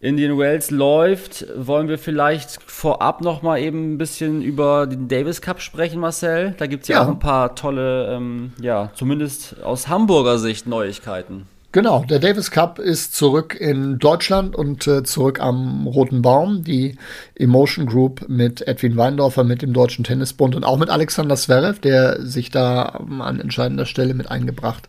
Indian 0.01 0.39
Wells 0.39 0.71
läuft. 0.71 1.47
Wollen 1.55 1.89
wir 1.89 1.99
vielleicht 1.99 2.63
vorab 2.63 3.21
noch 3.21 3.43
mal 3.43 3.59
eben 3.59 3.95
ein 3.95 3.99
bisschen 3.99 4.41
über 4.41 4.87
den 4.87 5.09
Davis 5.09 5.43
Cup 5.43 5.61
sprechen, 5.61 6.01
Marcel? 6.01 6.55
Da 6.57 6.67
gibt 6.67 6.85
es 6.85 6.89
ja, 6.89 6.97
ja, 6.97 7.05
auch 7.05 7.09
ein 7.09 7.19
paar 7.19 7.55
tolle, 7.55 8.15
ähm, 8.15 8.53
ja, 8.61 8.91
zumindest 8.95 9.63
aus 9.63 9.89
Hamburger 9.89 10.39
Sicht 10.39 10.67
Neuigkeiten. 10.67 11.47
Genau, 11.73 12.05
der 12.05 12.19
Davis 12.19 12.51
Cup 12.51 12.81
ist 12.81 13.15
zurück 13.15 13.55
in 13.55 14.01
Deutschland 14.01 14.57
und 14.57 14.89
äh, 14.89 15.05
zurück 15.05 15.39
am 15.39 15.87
Roten 15.87 16.21
Baum. 16.21 16.65
Die 16.65 16.97
Emotion 17.37 17.87
Group 17.87 18.29
mit 18.29 18.67
Edwin 18.67 18.97
Weindorfer, 18.97 19.45
mit 19.45 19.63
dem 19.63 19.73
Deutschen 19.73 20.03
Tennisbund 20.03 20.57
und 20.57 20.65
auch 20.65 20.79
mit 20.79 20.91
Alexander 20.91 21.37
Zverev, 21.37 21.79
der 21.81 22.27
sich 22.27 22.51
da 22.51 22.99
ähm, 22.99 23.21
an 23.21 23.39
entscheidender 23.39 23.87
Stelle 23.87 24.15
mit 24.15 24.29
eingebracht 24.29 24.89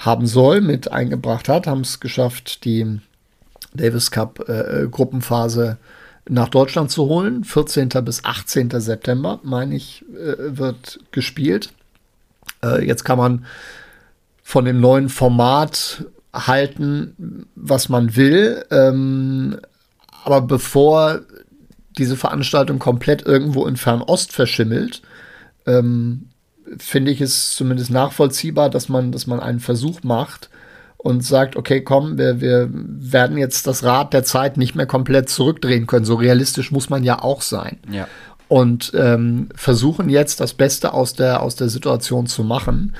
haben 0.00 0.26
soll, 0.26 0.60
mit 0.62 0.90
eingebracht 0.90 1.48
hat, 1.48 1.68
haben 1.68 1.82
es 1.82 2.00
geschafft, 2.00 2.64
die 2.64 2.98
Davis 3.72 4.10
Cup 4.10 4.48
äh, 4.48 4.88
Gruppenphase 4.90 5.78
nach 6.28 6.48
Deutschland 6.48 6.90
zu 6.90 7.04
holen. 7.04 7.44
14. 7.44 7.88
bis 8.04 8.24
18. 8.24 8.70
September, 8.80 9.38
meine 9.44 9.76
ich, 9.76 10.04
äh, 10.12 10.58
wird 10.58 10.98
gespielt. 11.12 11.72
Äh, 12.64 12.84
jetzt 12.84 13.04
kann 13.04 13.18
man 13.18 13.44
von 14.50 14.64
dem 14.64 14.80
neuen 14.80 15.08
Format 15.08 16.06
halten, 16.34 17.46
was 17.54 17.88
man 17.88 18.16
will. 18.16 18.64
Ähm, 18.72 19.60
aber 20.24 20.40
bevor 20.40 21.20
diese 21.96 22.16
Veranstaltung 22.16 22.80
komplett 22.80 23.24
irgendwo 23.24 23.64
in 23.66 23.76
Fernost 23.76 24.32
verschimmelt, 24.32 25.02
ähm, 25.66 26.30
finde 26.78 27.12
ich 27.12 27.20
es 27.20 27.54
zumindest 27.54 27.92
nachvollziehbar, 27.92 28.70
dass 28.70 28.88
man, 28.88 29.12
dass 29.12 29.28
man 29.28 29.38
einen 29.38 29.60
Versuch 29.60 30.02
macht 30.02 30.50
und 30.96 31.24
sagt, 31.24 31.54
okay, 31.54 31.82
komm, 31.82 32.18
wir, 32.18 32.40
wir 32.40 32.68
werden 32.72 33.38
jetzt 33.38 33.68
das 33.68 33.84
Rad 33.84 34.12
der 34.12 34.24
Zeit 34.24 34.56
nicht 34.56 34.74
mehr 34.74 34.86
komplett 34.86 35.28
zurückdrehen 35.28 35.86
können. 35.86 36.04
So 36.04 36.16
realistisch 36.16 36.72
muss 36.72 36.90
man 36.90 37.04
ja 37.04 37.22
auch 37.22 37.42
sein. 37.42 37.78
Ja. 37.88 38.08
und 38.48 38.90
ähm, 38.96 39.48
versuchen 39.54 40.08
jetzt 40.08 40.40
das 40.40 40.54
Beste 40.54 40.92
aus 40.92 41.14
der, 41.14 41.40
aus 41.40 41.54
der 41.54 41.68
Situation 41.68 42.26
zu 42.26 42.42
machen. 42.42 42.94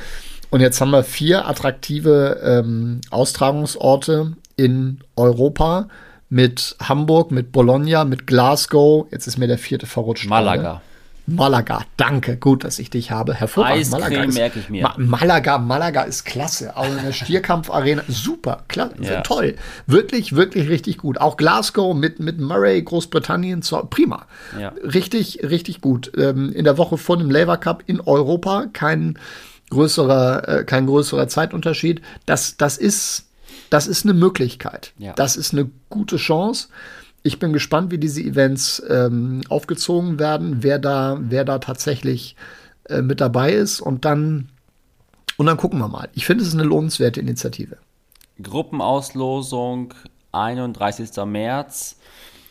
Und 0.50 0.61
jetzt 0.61 0.80
haben 0.80 0.90
wir 0.90 1.04
vier 1.04 1.47
attraktive 1.47 2.40
ähm, 2.42 3.00
Austragungsorte 3.11 4.33
in 4.57 5.00
Europa 5.16 5.88
mit 6.28 6.76
Hamburg, 6.83 7.30
mit 7.30 7.52
Bologna, 7.52 8.04
mit 8.04 8.26
Glasgow. 8.26 9.07
Jetzt 9.11 9.26
ist 9.26 9.38
mir 9.38 9.47
der 9.47 9.59
vierte 9.59 9.87
verrutscht. 9.87 10.28
Malaga. 10.28 10.83
Malaga, 11.26 11.83
danke, 11.97 12.37
gut, 12.37 12.64
dass 12.64 12.80
ich 12.80 12.90
dich 12.90 13.12
habe. 13.12 13.35
Hervorragend. 13.35 13.80
Eiscreme 13.83 14.00
Malaga 14.00 14.25
ist, 14.25 14.35
merke 14.35 14.59
ich 14.59 14.69
mir. 14.69 14.83
Ma 14.83 14.95
Malaga, 14.97 15.59
Malaga 15.59 16.02
ist 16.02 16.25
klasse. 16.25 16.76
Auch 16.76 16.87
in 16.88 17.04
der 17.04 17.12
Stierkampfarena, 17.12 18.02
super, 18.09 18.64
klasse, 18.66 18.95
Ja. 19.00 19.21
toll. 19.21 19.54
Wirklich, 19.87 20.35
wirklich 20.35 20.69
richtig 20.69 20.99
gut. 20.99 21.21
Auch 21.21 21.37
Glasgow 21.37 21.95
mit, 21.95 22.19
mit 22.19 22.40
Murray, 22.40 22.83
Großbritannien, 22.83 23.62
prima. 23.90 24.26
Ja. 24.59 24.73
Richtig, 24.83 25.40
richtig 25.45 25.80
gut. 25.80 26.11
Ähm, 26.16 26.52
in 26.52 26.64
der 26.64 26.78
Woche 26.78 26.99
vor 26.99 27.16
dem 27.16 27.30
Labour 27.30 27.59
Cup 27.59 27.85
in 27.87 28.00
Europa 28.00 28.66
kein 28.73 29.16
größerer, 29.71 30.49
äh, 30.49 30.65
kein 30.65 30.87
größerer 30.87 31.29
Zeitunterschied. 31.29 32.03
Das, 32.27 32.57
das 32.57 32.77
ist, 32.77 33.27
das 33.71 33.87
ist 33.87 34.05
eine 34.05 34.15
Möglichkeit. 34.15 34.93
Ja. 34.99 35.12
Das 35.15 35.37
ist 35.37 35.53
eine 35.53 35.71
gute 35.89 36.17
Chance. 36.17 36.69
Ich 37.23 37.39
bin 37.39 37.53
gespannt, 37.53 37.91
wie 37.91 37.99
diese 37.99 38.23
Events 38.23 38.83
ähm, 38.89 39.43
aufgezogen 39.49 40.19
werden, 40.19 40.62
wer 40.62 40.79
da, 40.79 41.19
wer 41.21 41.45
da 41.45 41.59
tatsächlich 41.59 42.37
äh, 42.85 43.03
mit 43.03 43.21
dabei 43.21 43.53
ist 43.53 43.81
und 43.81 44.05
dann, 44.05 44.49
und 45.37 45.47
dann 45.47 45.57
gucken 45.57 45.79
wir 45.79 45.89
mal. 45.89 46.09
Ich 46.15 46.27
finde, 46.27 46.43
es 46.43 46.49
ist 46.49 46.55
eine 46.55 46.65
lohnenswerte 46.65 47.21
Initiative. 47.21 47.77
Gruppenauslosung 48.43 49.93
31. 50.33 51.11
März 51.27 51.97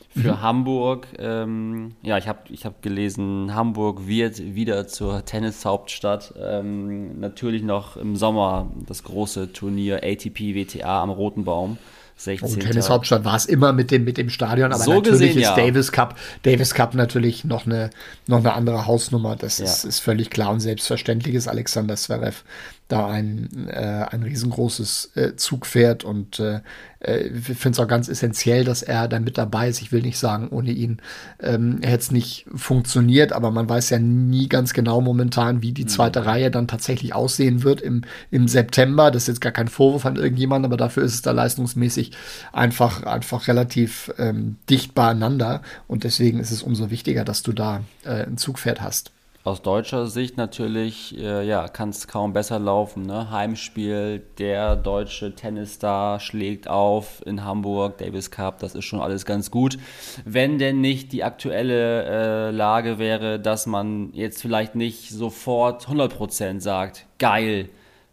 für 0.10 0.34
Mhm. 0.34 0.42
Hamburg. 0.42 1.08
Ähm, 1.20 1.96
ja, 2.02 2.18
ich 2.18 2.28
habe 2.28 2.40
ich 2.50 2.66
hab 2.66 2.82
gelesen, 2.82 3.54
Hamburg 3.54 4.08
wird 4.08 4.56
wieder 4.56 4.88
zur 4.88 5.24
Tennishauptstadt. 5.26 6.34
Ähm, 6.42 7.20
natürlich 7.20 7.64
noch 7.64 7.96
im 7.98 8.16
Sommer 8.16 8.72
das 8.88 9.04
große 9.04 9.54
Turnier 9.54 10.02
ATP 10.04 10.56
WTA 10.56 11.02
am 11.04 11.10
Roten 11.10 11.44
Baum. 11.44 11.78
16. 12.20 12.50
Und 12.50 12.60
Tennishauptstadt 12.60 13.24
war 13.24 13.38
es 13.38 13.46
immer 13.46 13.72
mit 13.72 13.92
dem, 13.92 14.04
mit 14.04 14.18
dem 14.18 14.30
Stadion, 14.30 14.74
aber 14.74 14.84
So 14.84 14.96
natürlich 14.96 15.34
gesehen, 15.34 15.38
ist 15.38 15.44
ja. 15.44 15.56
Davis 15.56 15.92
Cup, 15.94 16.16
Davis 16.44 16.74
Cup 16.74 16.94
natürlich 16.94 17.46
noch 17.46 17.66
eine, 17.66 17.92
noch 18.28 18.40
eine 18.40 18.54
andere 18.54 18.86
Hausnummer. 18.88 19.38
Das 19.38 19.62
ist, 19.62 19.84
Ja. 19.84 19.90
ist 19.90 20.00
völlig 20.00 20.30
klar 20.30 20.52
und 20.52 20.60
selbstverständlich 20.60 21.34
ist 21.36 21.48
Alexander 21.48 21.96
Zverev 21.96 22.44
da 22.90 23.08
ein, 23.08 23.68
äh, 23.70 24.06
ein 24.10 24.24
riesengroßes 24.24 25.12
äh, 25.14 25.36
Zugpferd 25.36 26.04
und 26.04 26.40
äh, 26.40 26.62
äh, 27.02 27.28
ich 27.28 27.44
finde 27.44 27.70
es 27.70 27.80
auch 27.80 27.88
ganz 27.88 28.10
essentiell, 28.10 28.64
dass 28.64 28.82
er 28.82 29.08
da 29.08 29.20
mit 29.20 29.38
dabei 29.38 29.70
ist. 29.70 29.80
Ich 29.82 29.92
will 29.92 30.02
nicht 30.02 30.18
sagen, 30.18 30.50
ohne 30.50 30.72
ihn 30.72 30.98
ähm, 31.40 31.80
hätte 31.84 32.00
es 32.00 32.12
nicht 32.12 32.48
funktioniert, 32.54 33.32
aber 33.32 33.52
man 33.52 33.70
weiß 33.70 33.92
ja 33.92 34.00
nie 34.00 34.50
ganz 34.50 34.74
genau 34.74 35.02
momentan, 35.02 35.62
wie 35.62 35.72
die 35.72 35.86
zweite 35.86 36.26
Reihe 36.26 36.50
dann 36.50 36.68
tatsächlich 36.68 37.14
aussehen 37.14 37.62
wird 37.64 37.80
im, 37.80 38.02
im 38.32 38.48
September. 38.48 39.12
Das 39.12 39.24
ist 39.24 39.28
jetzt 39.28 39.42
gar 39.42 39.52
kein 39.52 39.68
Vorwurf 39.68 40.08
an 40.08 40.16
irgendjemanden, 40.16 40.66
aber 40.66 40.78
dafür 40.78 41.04
ist 41.04 41.14
es 41.14 41.22
da 41.22 41.32
leistungsmäßig 41.32 42.09
einfach, 42.52 43.04
einfach 43.04 43.48
relativ 43.48 44.12
ähm, 44.18 44.58
dicht 44.70 44.94
beieinander 44.94 45.62
und 45.88 46.04
deswegen 46.04 46.40
ist 46.40 46.52
es 46.52 46.64
umso 46.64 46.90
wichtiger, 46.90 47.24
dass 47.24 47.44
du 47.44 47.54
da 47.54 47.82
äh, 48.06 48.26
ein 48.26 48.38
Zugpferd 48.38 48.82
hast. 48.82 49.12
Aus 49.46 49.62
deutscher 49.62 50.08
Sicht 50.08 50.36
natürlich, 50.36 51.18
äh, 51.18 51.48
ja, 51.48 51.70
kann 51.70 51.90
es 51.90 52.10
kaum 52.10 52.34
besser 52.34 52.60
laufen. 52.60 53.04
Ne? 53.04 53.32
Heimspiel, 53.32 54.22
der 54.38 54.76
deutsche 54.76 55.34
Tennisstar 55.34 56.20
schlägt 56.20 56.68
auf 56.68 57.26
in 57.26 57.46
Hamburg, 57.46 57.98
Davis 58.00 58.32
Cup, 58.32 58.60
das 58.60 58.76
ist 58.76 58.84
schon 58.84 59.00
alles 59.00 59.26
ganz 59.26 59.50
gut. 59.50 59.80
Wenn 60.26 60.60
denn 60.60 60.82
nicht 60.82 61.14
die 61.14 61.24
aktuelle 61.24 62.50
äh, 62.50 62.52
Lage 62.52 63.00
wäre, 63.00 63.40
dass 63.40 63.66
man 63.66 64.12
jetzt 64.14 64.42
vielleicht 64.42 64.76
nicht 64.76 65.10
sofort 65.10 65.88
100% 65.88 66.60
sagt, 66.60 67.06
geil, 67.18 67.70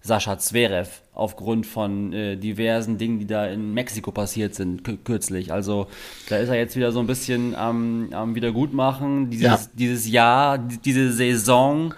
Sascha 0.06 0.38
Zverev, 0.38 0.88
aufgrund 1.14 1.66
von 1.66 2.12
äh, 2.12 2.36
diversen 2.36 2.96
Dingen, 2.98 3.18
die 3.18 3.26
da 3.26 3.46
in 3.46 3.74
Mexiko 3.74 4.12
passiert 4.12 4.54
sind, 4.54 4.82
kü- 4.82 4.98
kürzlich. 5.04 5.52
Also 5.52 5.88
da 6.28 6.36
ist 6.36 6.48
er 6.48 6.54
jetzt 6.56 6.76
wieder 6.76 6.92
so 6.92 7.00
ein 7.00 7.06
bisschen 7.06 7.54
am, 7.54 8.08
am 8.12 8.34
Wiedergutmachen. 8.34 9.30
Dieses, 9.30 9.44
Ja. 9.44 9.60
dieses 9.74 10.08
Jahr, 10.08 10.58
die- 10.58 10.78
diese 10.78 11.12
Saison 11.12 11.94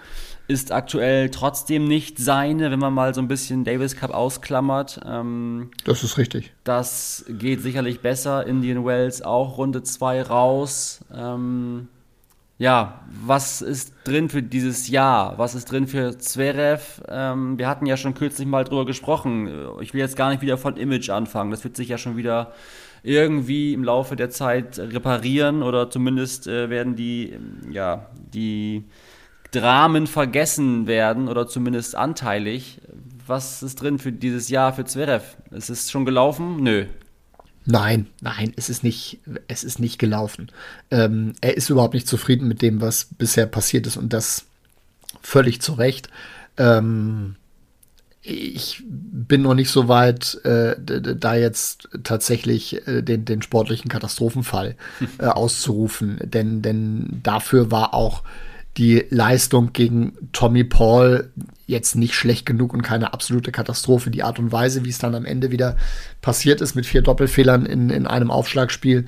ist 0.47 0.71
aktuell 0.71 1.29
trotzdem 1.29 1.87
nicht 1.87 2.17
seine, 2.17 2.71
wenn 2.71 2.79
man 2.79 2.91
mal 2.91 3.13
so 3.13 3.21
ein 3.21 3.27
bisschen 3.27 3.63
Davis 3.65 3.95
Cup 3.95 4.09
ausklammert. 4.11 4.99
Ähm, 5.05 5.69
Das 5.83 6.03
ist 6.03 6.17
richtig. 6.17 6.51
das 6.63 7.23
geht 7.29 7.61
sicherlich 7.61 7.99
besser. 7.99 8.47
Indian 8.47 8.83
Wells 8.83 9.21
auch 9.21 9.57
Runde 9.59 9.83
2 9.83 10.23
raus. 10.23 11.01
Ähm, 11.15 11.87
ja, 12.59 13.05
was 13.09 13.61
ist 13.61 13.93
drin 14.03 14.27
für 14.27 14.43
dieses 14.43 14.89
Jahr? 14.89 15.37
Was 15.37 15.55
ist 15.55 15.71
drin 15.71 15.87
für 15.87 16.17
Zverev? 16.17 17.01
Ähm, 17.07 17.57
wir 17.57 17.69
hatten 17.69 17.85
ja 17.85 17.95
schon 17.95 18.13
kürzlich 18.13 18.45
mal 18.45 18.65
drüber 18.65 18.85
gesprochen. 18.85 19.49
Ich 19.79 19.93
will 19.93 20.01
jetzt 20.01 20.17
gar 20.17 20.29
nicht 20.29 20.41
wieder 20.41 20.57
von 20.57 20.75
Image 20.75 21.09
anfangen. 21.09 21.51
Das 21.51 21.63
wird 21.63 21.77
sich 21.77 21.87
ja 21.87 21.97
schon 21.97 22.17
wieder 22.17 22.51
irgendwie 23.01 23.73
im 23.73 23.85
Laufe 23.85 24.17
der 24.17 24.29
Zeit 24.29 24.77
reparieren 24.77 25.63
oder 25.63 25.89
zumindest 25.89 26.47
äh, 26.47 26.69
werden 26.69 26.97
die, 26.97 27.29
ähm, 27.31 27.71
ja, 27.71 28.07
die 28.33 28.83
Dramen 29.51 30.05
vergessen 30.05 30.85
werden 30.85 31.29
oder 31.29 31.47
zumindest 31.47 31.95
anteilig. 31.95 32.81
Was 33.25 33.63
ist 33.63 33.81
drin 33.81 33.99
für 33.99 34.11
dieses 34.11 34.49
Jahr 34.49 34.73
für 34.73 34.83
Zverev? 34.83 35.37
Ist 35.51 35.69
es 35.69 35.89
schon 35.89 36.03
gelaufen? 36.03 36.57
Nö. 36.61 36.87
Nein, 37.71 38.07
nein, 38.19 38.51
es 38.55 38.67
ist 38.67 38.83
nicht, 38.83 39.19
es 39.47 39.63
ist 39.63 39.79
nicht 39.79 39.99
gelaufen. 39.99 40.51
Ähm, 40.89 41.33
er 41.39 41.55
ist 41.55 41.69
überhaupt 41.69 41.93
nicht 41.93 42.07
zufrieden 42.07 42.47
mit 42.47 42.63
dem, 42.63 42.81
was 42.81 43.05
bisher 43.05 43.45
passiert 43.45 43.85
ist 43.85 43.95
und 43.95 44.11
das 44.11 44.45
völlig 45.21 45.61
zu 45.61 45.73
Recht. 45.73 46.09
Ähm, 46.57 47.35
ich 48.23 48.81
bin 48.87 49.43
noch 49.43 49.53
nicht 49.53 49.69
so 49.69 49.87
weit, 49.87 50.43
äh, 50.45 50.77
da 50.79 51.35
jetzt 51.35 51.89
tatsächlich 52.03 52.87
äh, 52.87 53.03
den, 53.03 53.25
den 53.25 53.43
sportlichen 53.43 53.87
Katastrophenfall 53.87 54.75
äh, 55.19 55.25
auszurufen, 55.27 56.17
denn, 56.23 56.63
denn 56.63 57.19
dafür 57.21 57.69
war 57.69 57.93
auch 57.93 58.23
die 58.77 59.05
Leistung 59.11 59.73
gegen 59.73 60.13
Tommy 60.33 60.63
Paul 60.63 61.29
jetzt 61.69 61.95
nicht 61.95 62.15
schlecht 62.15 62.45
genug 62.45 62.73
und 62.73 62.81
keine 62.81 63.13
absolute 63.13 63.51
Katastrophe. 63.51 64.09
Die 64.09 64.23
Art 64.23 64.39
und 64.39 64.51
Weise, 64.51 64.83
wie 64.85 64.89
es 64.89 64.97
dann 64.97 65.15
am 65.15 65.25
Ende 65.25 65.51
wieder 65.51 65.77
passiert 66.21 66.61
ist 66.61 66.75
mit 66.75 66.85
vier 66.85 67.01
Doppelfehlern 67.01 67.65
in, 67.65 67.89
in 67.89 68.07
einem 68.07 68.31
Aufschlagspiel, 68.31 69.05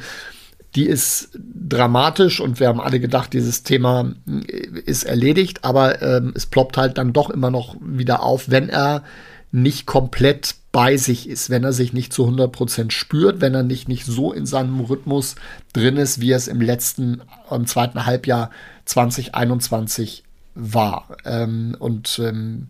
die 0.75 0.85
ist 0.85 1.37
dramatisch 1.67 2.39
und 2.39 2.59
wir 2.59 2.67
haben 2.67 2.79
alle 2.79 2.99
gedacht, 2.99 3.33
dieses 3.33 3.63
Thema 3.63 4.13
äh, 4.27 4.79
ist 4.85 5.03
erledigt, 5.03 5.65
aber 5.65 6.01
ähm, 6.01 6.33
es 6.35 6.45
ploppt 6.45 6.77
halt 6.77 6.97
dann 6.97 7.13
doch 7.13 7.29
immer 7.29 7.49
noch 7.49 7.75
wieder 7.81 8.23
auf, 8.23 8.49
wenn 8.49 8.69
er 8.69 9.03
nicht 9.51 9.85
komplett 9.85 10.55
bei 10.71 10.95
sich 10.95 11.27
ist, 11.27 11.49
wenn 11.49 11.65
er 11.65 11.73
sich 11.73 11.91
nicht 11.91 12.13
zu 12.13 12.25
100% 12.25 12.91
spürt, 12.91 13.41
wenn 13.41 13.53
er 13.53 13.63
nicht, 13.63 13.89
nicht 13.89 14.05
so 14.05 14.31
in 14.31 14.45
seinem 14.45 14.79
Rhythmus 14.79 15.35
drin 15.73 15.97
ist, 15.97 16.21
wie 16.21 16.31
er 16.31 16.37
es 16.37 16.47
im 16.47 16.61
letzten, 16.61 17.21
im 17.49 17.65
zweiten 17.65 18.05
Halbjahr 18.05 18.51
2021 18.85 20.23
war. 20.55 21.07
Ähm, 21.25 21.75
und 21.79 22.19
ähm, 22.23 22.69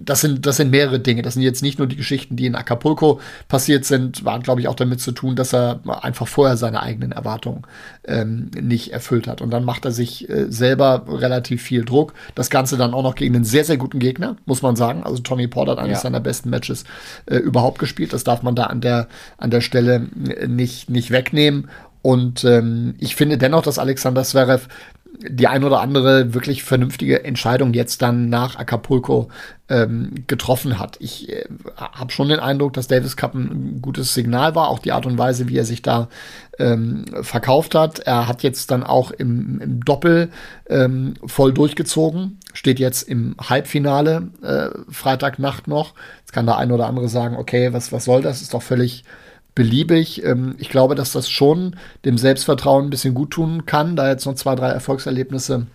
das 0.00 0.22
sind, 0.22 0.46
das 0.46 0.56
sind 0.56 0.70
mehrere 0.70 0.98
Dinge. 1.00 1.20
Das 1.22 1.34
sind 1.34 1.42
jetzt 1.42 1.62
nicht 1.62 1.78
nur 1.78 1.86
die 1.86 1.96
Geschichten, 1.96 2.36
die 2.36 2.46
in 2.46 2.54
Acapulco 2.54 3.20
passiert 3.46 3.84
sind, 3.84 4.24
waren, 4.24 4.42
glaube 4.42 4.60
ich, 4.60 4.68
auch 4.68 4.74
damit 4.74 5.00
zu 5.00 5.12
tun, 5.12 5.36
dass 5.36 5.52
er 5.52 5.80
einfach 6.02 6.26
vorher 6.28 6.56
seine 6.56 6.82
eigenen 6.82 7.12
Erwartungen 7.12 7.62
ähm, 8.04 8.50
nicht 8.58 8.92
erfüllt 8.92 9.26
hat. 9.28 9.42
Und 9.42 9.50
dann 9.50 9.64
macht 9.64 9.84
er 9.84 9.90
sich 9.92 10.28
äh, 10.30 10.50
selber 10.50 11.04
relativ 11.08 11.62
viel 11.62 11.84
Druck. 11.84 12.14
Das 12.34 12.48
Ganze 12.48 12.76
dann 12.76 12.94
auch 12.94 13.02
noch 13.02 13.14
gegen 13.16 13.34
einen 13.34 13.44
sehr, 13.44 13.64
sehr 13.64 13.76
guten 13.76 13.98
Gegner, 13.98 14.36
muss 14.46 14.62
man 14.62 14.76
sagen. 14.76 15.02
Also 15.02 15.22
Tommy 15.22 15.46
Porter 15.46 15.72
hat 15.72 15.78
eines 15.78 15.98
Ja. 15.98 16.02
seiner 16.02 16.20
besten 16.20 16.48
Matches 16.48 16.84
äh, 17.26 17.36
überhaupt 17.36 17.78
gespielt. 17.78 18.12
Das 18.14 18.24
darf 18.24 18.42
man 18.42 18.54
da 18.54 18.64
an 18.64 18.80
der, 18.80 19.08
an 19.36 19.50
der 19.50 19.60
Stelle 19.60 20.08
äh, 20.26 20.46
nicht, 20.46 20.88
nicht 20.88 21.10
wegnehmen. 21.10 21.68
Und 22.00 22.44
ähm, 22.44 22.94
ich 22.98 23.16
finde 23.16 23.36
dennoch, 23.36 23.62
dass 23.62 23.80
Alexander 23.80 24.22
Zverev 24.22 24.68
die 25.20 25.46
ein 25.46 25.64
oder 25.64 25.80
andere 25.80 26.34
wirklich 26.34 26.62
vernünftige 26.62 27.24
Entscheidung 27.24 27.72
jetzt 27.74 28.02
dann 28.02 28.28
nach 28.28 28.56
Acapulco 28.56 29.28
ähm, 29.68 30.24
getroffen 30.26 30.78
hat. 30.78 30.96
Ich 31.00 31.28
äh, 31.30 31.44
habe 31.76 32.12
schon 32.12 32.28
den 32.28 32.38
Eindruck, 32.38 32.72
dass 32.72 32.86
Davis 32.86 33.16
Cup 33.16 33.34
ein 33.34 33.80
gutes 33.82 34.14
Signal 34.14 34.54
war, 34.54 34.68
auch 34.68 34.78
die 34.78 34.92
Art 34.92 35.06
und 35.06 35.18
Weise, 35.18 35.48
wie 35.48 35.58
er 35.58 35.64
sich 35.64 35.82
da 35.82 36.08
ähm, 36.58 37.04
verkauft 37.22 37.74
hat. 37.74 37.98
Er 38.00 38.28
hat 38.28 38.42
jetzt 38.42 38.70
dann 38.70 38.82
auch 38.82 39.10
im, 39.10 39.60
im 39.60 39.84
Doppel 39.84 40.30
ähm, 40.68 41.14
voll 41.26 41.52
durchgezogen, 41.52 42.38
steht 42.52 42.78
jetzt 42.78 43.02
im 43.02 43.34
Halbfinale 43.40 44.28
äh, 44.42 44.68
Freitagnacht 44.90 45.68
noch. 45.68 45.94
Jetzt 46.20 46.32
kann 46.32 46.46
der 46.46 46.58
ein 46.58 46.72
oder 46.72 46.86
andere 46.86 47.08
sagen, 47.08 47.36
okay, 47.36 47.72
was, 47.72 47.92
was 47.92 48.04
soll 48.04 48.22
das? 48.22 48.42
Ist 48.42 48.54
doch 48.54 48.62
völlig 48.62 49.04
beliebig. 49.56 50.24
Ähm, 50.24 50.54
ich 50.58 50.68
glaube, 50.68 50.94
dass 50.94 51.10
das 51.10 51.28
schon 51.28 51.74
dem 52.04 52.16
Selbstvertrauen 52.16 52.84
ein 52.84 52.90
bisschen 52.90 53.14
gut 53.14 53.32
tun 53.32 53.66
kann, 53.66 53.96
da 53.96 54.08
jetzt 54.08 54.26
noch 54.26 54.36
zwei, 54.36 54.54
drei 54.54 54.68
Erfolgserlebnisse 54.68 55.66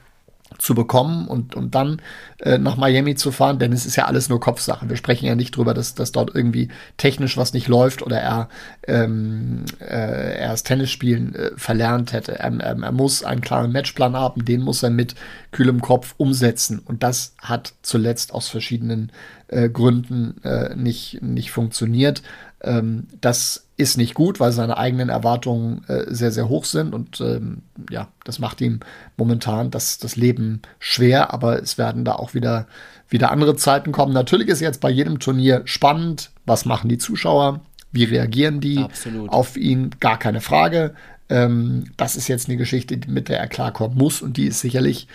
zu 0.58 0.76
bekommen 0.76 1.28
und, 1.28 1.56
und 1.56 1.74
dann 1.76 2.02
äh, 2.40 2.58
nach 2.58 2.78
Miami 2.78 3.16
zu 3.16 3.32
fahren, 3.32 3.58
denn 3.58 3.74
es 3.74 3.86
ist 3.86 3.96
ja 3.96 4.06
alles 4.06 4.30
nur 4.30 4.40
Kopfsache. 4.40 4.90
Wir 4.90 4.98
sprechen 4.98 5.26
ja 5.26 5.34
nicht 5.34 5.56
drüber, 5.56 5.74
dass, 5.74 5.96
dass 5.96 6.12
dort 6.12 6.36
irgendwie 6.36 6.68
technisch 6.98 7.38
was 7.38 7.54
nicht 7.54 7.68
läuft 7.68 8.04
oder 8.04 8.20
er, 8.20 8.50
ähm, 8.86 9.66
äh, 9.80 10.38
er 10.38 10.50
das 10.50 10.64
Tennisspielen 10.64 11.34
äh, 11.34 11.52
verlernt 11.56 12.14
hätte. 12.14 12.38
Er, 12.38 12.54
er, 12.60 12.78
er, 12.80 12.92
muss 12.92 13.24
einen 13.24 13.42
klaren 13.42 13.72
Matchplan 13.72 14.16
haben, 14.16 14.46
den 14.46 14.62
muss 14.62 14.84
er 14.84 14.92
mit 14.92 15.16
kühlem 15.52 15.82
Kopf 15.82 16.14
umsetzen 16.18 16.80
und 16.80 17.02
das 17.02 17.34
hat 17.42 17.74
zuletzt 17.82 18.34
aus 18.34 18.48
verschiedenen 18.48 19.12
äh, 19.48 19.70
Gründen 19.70 20.44
äh, 20.44 20.76
nicht, 20.76 21.24
nicht 21.24 21.52
funktioniert. 21.52 22.22
Ähm, 22.64 23.08
das 23.20 23.68
ist 23.78 23.98
nicht 23.98 24.14
gut, 24.14 24.40
weil 24.40 24.52
seine 24.52 24.78
eigenen 24.78 25.10
Erwartungen 25.10 25.84
äh, 25.88 26.06
sehr, 26.14 26.32
sehr 26.32 26.50
hoch 26.50 26.66
sind. 26.66 26.94
Und 26.94 27.20
ähm, 27.22 27.64
ja, 27.90 28.10
das 28.24 28.40
macht 28.40 28.62
ihm 28.62 28.80
momentan 29.18 29.72
das, 29.72 29.98
das 29.98 30.16
Leben 30.16 30.62
schwer. 30.80 31.34
Aber 31.34 31.62
es 31.62 31.78
werden 31.78 32.06
da 32.06 32.14
auch 32.14 32.34
wieder, 32.34 32.68
wieder 33.10 33.32
andere 33.32 33.56
Zeiten 33.56 33.92
kommen. 33.92 34.14
Natürlich 34.14 34.48
ist 34.48 34.60
jetzt 34.60 34.82
bei 34.82 34.92
jedem 34.92 35.20
Turnier 35.20 35.64
spannend, 35.66 36.32
was 36.46 36.66
machen 36.66 36.90
die 36.90 37.00
Zuschauer, 37.00 37.62
wie 37.92 38.04
reagieren 38.04 38.62
die 38.62 38.80
Absolut. 38.80 39.30
auf 39.30 39.58
ihn, 39.58 39.92
gar 40.00 40.20
keine 40.20 40.42
Frage. 40.42 40.94
Ähm, 41.30 41.86
das 41.98 42.16
ist 42.16 42.28
jetzt 42.28 42.48
eine 42.48 42.58
Geschichte, 42.58 43.00
mit 43.08 43.30
der 43.30 43.40
er 43.40 43.48
klarkommen 43.48 43.98
muss. 43.98 44.22
Und 44.22 44.38
die 44.38 44.46
ist 44.46 44.60
sicherlich 44.60 45.08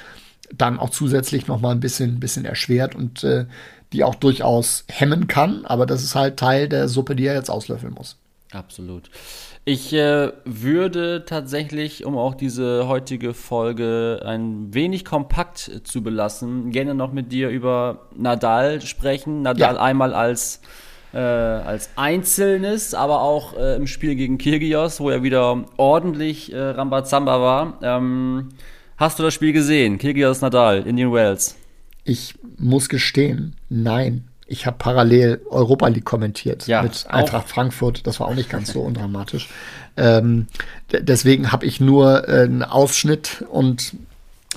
dann 0.52 0.78
auch 0.78 0.90
zusätzlich 0.90 1.46
noch 1.46 1.60
mal 1.60 1.70
ein 1.70 1.80
bisschen, 1.80 2.20
bisschen 2.20 2.44
erschwert 2.44 2.94
und 2.94 3.24
äh, 3.24 3.46
die 3.96 4.04
auch 4.04 4.14
durchaus 4.14 4.84
hemmen 4.88 5.26
kann. 5.26 5.64
Aber 5.64 5.86
das 5.86 6.02
ist 6.02 6.14
halt 6.14 6.36
Teil 6.36 6.68
der 6.68 6.88
Suppe, 6.88 7.16
die 7.16 7.26
er 7.26 7.34
jetzt 7.34 7.50
auslöffeln 7.50 7.94
muss. 7.94 8.16
Absolut. 8.52 9.10
Ich 9.64 9.92
äh, 9.92 10.32
würde 10.44 11.24
tatsächlich, 11.26 12.04
um 12.06 12.16
auch 12.16 12.34
diese 12.34 12.86
heutige 12.86 13.34
Folge 13.34 14.22
ein 14.24 14.72
wenig 14.72 15.04
kompakt 15.04 15.80
zu 15.82 16.02
belassen, 16.02 16.70
gerne 16.70 16.94
noch 16.94 17.12
mit 17.12 17.32
dir 17.32 17.48
über 17.48 18.06
Nadal 18.14 18.80
sprechen. 18.82 19.42
Nadal 19.42 19.74
ja. 19.74 19.80
einmal 19.80 20.14
als, 20.14 20.60
äh, 21.12 21.18
als 21.18 21.90
Einzelnes, 21.96 22.94
aber 22.94 23.22
auch 23.22 23.56
äh, 23.56 23.74
im 23.74 23.88
Spiel 23.88 24.14
gegen 24.14 24.38
Kirgios, 24.38 25.00
wo 25.00 25.10
er 25.10 25.24
wieder 25.24 25.64
ordentlich 25.76 26.52
äh, 26.52 26.60
Rambazamba 26.60 27.40
war. 27.40 27.78
Ähm, 27.82 28.50
hast 28.98 29.18
du 29.18 29.24
das 29.24 29.34
Spiel 29.34 29.52
gesehen? 29.52 29.98
Kirgios 29.98 30.42
Nadal, 30.42 30.86
Indian 30.86 31.12
Wells. 31.12 31.56
Ich 32.06 32.34
muss 32.58 32.88
gestehen, 32.88 33.54
nein. 33.68 34.28
Ich 34.46 34.64
habe 34.64 34.76
parallel 34.78 35.40
Europa 35.50 35.88
League 35.88 36.04
kommentiert 36.04 36.68
ja, 36.68 36.82
mit 36.82 37.06
Eintracht 37.08 37.46
auch. 37.46 37.48
Frankfurt. 37.48 38.06
Das 38.06 38.20
war 38.20 38.28
auch 38.28 38.34
nicht 38.34 38.48
ganz 38.48 38.72
so 38.72 38.80
undramatisch. 38.80 39.48
Ähm, 39.96 40.46
deswegen 40.92 41.50
habe 41.50 41.66
ich 41.66 41.80
nur 41.80 42.28
äh, 42.28 42.42
einen 42.42 42.62
Ausschnitt 42.62 43.44
und 43.50 43.96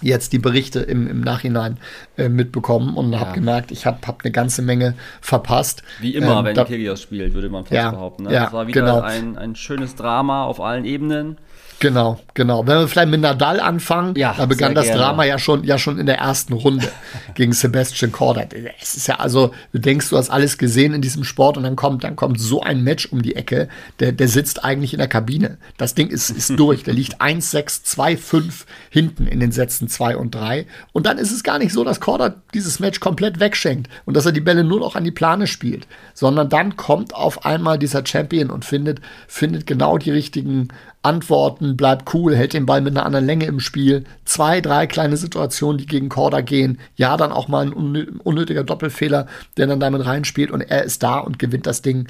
jetzt 0.01 0.31
die 0.31 0.39
Berichte 0.39 0.79
im, 0.79 1.07
im 1.07 1.21
Nachhinein 1.21 1.77
äh, 2.17 2.29
mitbekommen 2.29 2.95
und 2.95 3.13
ja. 3.13 3.19
habe 3.19 3.33
gemerkt, 3.33 3.71
ich 3.71 3.87
habe 3.87 3.97
hab 4.05 4.23
eine 4.23 4.31
ganze 4.31 4.61
Menge 4.61 4.93
verpasst. 5.21 5.81
Wie 5.99 6.15
immer, 6.15 6.39
ähm, 6.39 6.45
wenn 6.45 6.55
da, 6.55 6.65
Kyrgios 6.65 7.01
spielt, 7.01 7.33
würde 7.33 7.49
man 7.49 7.63
fast 7.63 7.73
ja, 7.73 7.89
behaupten. 7.89 8.23
Ne? 8.23 8.33
Ja, 8.33 8.43
das 8.45 8.53
war 8.53 8.67
wieder 8.67 8.81
genau. 8.81 9.01
ein, 9.01 9.37
ein 9.37 9.55
schönes 9.55 9.95
Drama 9.95 10.45
auf 10.45 10.61
allen 10.61 10.85
Ebenen. 10.85 11.37
Genau, 11.79 12.19
genau. 12.33 12.67
Wenn 12.67 12.79
wir 12.79 12.87
vielleicht 12.89 13.09
mit 13.09 13.21
Nadal 13.21 13.61
anfangen, 13.61 14.13
ja, 14.15 14.33
da 14.37 14.45
begann 14.45 14.75
das 14.75 14.85
gerne. 14.85 15.01
Drama 15.01 15.23
ja 15.23 15.39
schon, 15.39 15.63
ja 15.63 15.77
schon 15.77 15.97
in 15.97 16.05
der 16.05 16.17
ersten 16.17 16.53
Runde 16.53 16.89
gegen 17.35 17.53
Sebastian 17.53 18.11
Korda. 18.11 18.45
Es 18.81 18.95
ist 18.95 19.07
ja 19.07 19.15
also, 19.15 19.53
du 19.71 19.79
denkst, 19.79 20.09
du 20.09 20.17
hast 20.17 20.29
alles 20.29 20.57
gesehen 20.57 20.93
in 20.93 21.01
diesem 21.01 21.23
Sport 21.23 21.55
und 21.57 21.63
dann 21.63 21.77
kommt, 21.77 22.03
dann 22.03 22.17
kommt 22.17 22.39
so 22.39 22.61
ein 22.61 22.83
Match 22.83 23.05
um 23.07 23.21
die 23.21 23.35
Ecke, 23.35 23.69
der, 23.99 24.11
der 24.11 24.27
sitzt 24.27 24.63
eigentlich 24.63 24.93
in 24.93 24.99
der 24.99 25.07
Kabine. 25.07 25.57
Das 25.77 25.95
Ding 25.95 26.09
ist, 26.09 26.29
ist 26.29 26.49
durch. 26.57 26.83
Der 26.83 26.93
liegt 26.93 27.21
1, 27.21 27.49
6, 27.49 27.83
2, 27.83 28.17
5 28.17 28.65
hinten 28.89 29.25
in 29.25 29.39
den 29.39 29.53
Sätzen 29.53 29.87
2 29.87 30.17
und 30.17 30.35
3. 30.35 30.65
Und 30.91 31.05
dann 31.05 31.17
ist 31.17 31.31
es 31.31 31.43
gar 31.43 31.59
nicht 31.59 31.71
so, 31.71 31.85
dass 31.85 32.01
Korda 32.01 32.35
dieses 32.53 32.79
Match 32.79 32.99
komplett 32.99 33.39
wegschenkt 33.39 33.89
und 34.05 34.17
dass 34.17 34.25
er 34.25 34.33
die 34.33 34.41
Bälle 34.41 34.65
nur 34.65 34.79
noch 34.79 34.95
an 34.95 35.05
die 35.05 35.11
Plane 35.11 35.47
spielt, 35.47 35.87
sondern 36.13 36.49
dann 36.49 36.75
kommt 36.75 37.15
auf 37.15 37.45
einmal 37.45 37.79
dieser 37.79 38.05
Champion 38.05 38.49
und 38.49 38.65
findet, 38.65 38.99
findet 39.27 39.65
genau 39.65 39.97
die 39.97 40.11
richtigen 40.11 40.69
Antworten, 41.01 41.77
bleibt 41.77 42.13
cool, 42.13 42.35
hält 42.35 42.53
den 42.53 42.65
Ball 42.65 42.81
mit 42.81 42.95
einer 42.95 43.05
anderen 43.05 43.25
Länge 43.25 43.45
im 43.45 43.59
Spiel. 43.59 44.03
Zwei, 44.25 44.59
drei 44.59 44.85
kleine 44.85 45.15
Situationen, 45.15 45.77
die 45.77 45.85
gegen 45.85 46.09
Korda 46.09 46.41
gehen. 46.41 46.79
Ja, 46.95 47.15
dann 47.15 47.31
auch 47.31 47.47
mal 47.47 47.65
ein 47.65 48.19
unnötiger 48.23 48.63
Doppelfehler, 48.63 49.27
der 49.57 49.67
dann 49.67 49.79
damit 49.79 50.05
reinspielt 50.05 50.51
und 50.51 50.61
er 50.61 50.83
ist 50.83 51.01
da 51.01 51.19
und 51.19 51.39
gewinnt 51.39 51.67
das 51.67 51.81
Ding 51.81 52.07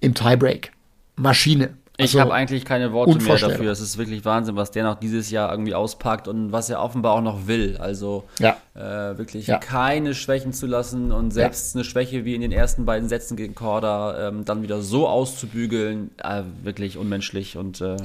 im 0.00 0.14
Tiebreak. 0.14 0.72
Maschine. 1.16 1.70
Also, 2.00 2.16
ich 2.16 2.20
habe 2.20 2.32
eigentlich 2.32 2.64
keine 2.64 2.92
Worte 2.92 3.18
mehr 3.18 3.36
dafür. 3.36 3.72
Es 3.72 3.80
ist 3.80 3.98
wirklich 3.98 4.24
Wahnsinn, 4.24 4.54
was 4.54 4.70
der 4.70 4.84
noch 4.84 4.94
dieses 4.94 5.30
Jahr 5.30 5.50
irgendwie 5.50 5.74
auspackt 5.74 6.28
und 6.28 6.52
was 6.52 6.70
er 6.70 6.80
offenbar 6.80 7.14
auch 7.14 7.22
noch 7.22 7.48
will. 7.48 7.76
Also 7.78 8.24
ja. 8.38 8.56
äh, 8.74 9.18
wirklich 9.18 9.48
ja. 9.48 9.58
keine 9.58 10.14
Schwächen 10.14 10.52
zu 10.52 10.66
lassen 10.66 11.10
und 11.10 11.32
selbst 11.32 11.74
ja. 11.74 11.78
eine 11.78 11.84
Schwäche 11.84 12.24
wie 12.24 12.36
in 12.36 12.40
den 12.40 12.52
ersten 12.52 12.84
beiden 12.84 13.08
Sätzen 13.08 13.36
gegen 13.36 13.56
Korda 13.56 14.28
ähm, 14.28 14.44
dann 14.44 14.62
wieder 14.62 14.80
so 14.80 15.08
auszubügeln, 15.08 16.12
äh, 16.22 16.42
wirklich 16.62 16.96
unmenschlich 16.98 17.56
und 17.56 17.80
äh, 17.80 17.96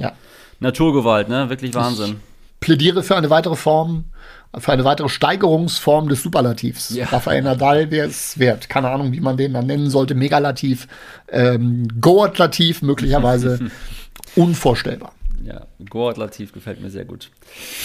Naturgewalt, 0.60 1.30
ne? 1.30 1.50
Wirklich 1.50 1.76
Wahnsinn. 1.76 2.16
Ich 2.18 2.33
plädiere 2.64 3.04
für 3.04 3.18
eine 3.18 3.30
weitere 3.30 3.58
Form, 3.58 4.06
für 4.58 4.72
eine 4.72 4.86
weitere 4.86 5.10
Steigerungsform 5.10 6.08
des 6.08 6.24
Superlativs. 6.24 6.92
Ja. 6.92 7.08
Rafael 7.08 7.42
Nadal 7.42 7.92
wäre 7.92 8.08
es 8.08 8.40
wert. 8.40 8.70
Keine 8.70 8.90
Ahnung, 8.90 9.12
wie 9.12 9.20
man 9.20 9.36
den 9.36 9.54
dann 9.54 9.66
nennen 9.66 9.90
sollte. 9.90 10.16
Megalativ, 10.16 10.88
ähm, 11.28 11.88
Goatlativ 12.00 12.82
möglicherweise. 12.82 13.70
Unvorstellbar. 14.36 15.12
Ja, 15.46 15.64
Goatlativ 15.90 16.54
gefällt 16.54 16.82
mir 16.82 16.90
sehr 16.90 17.04
gut. 17.04 17.30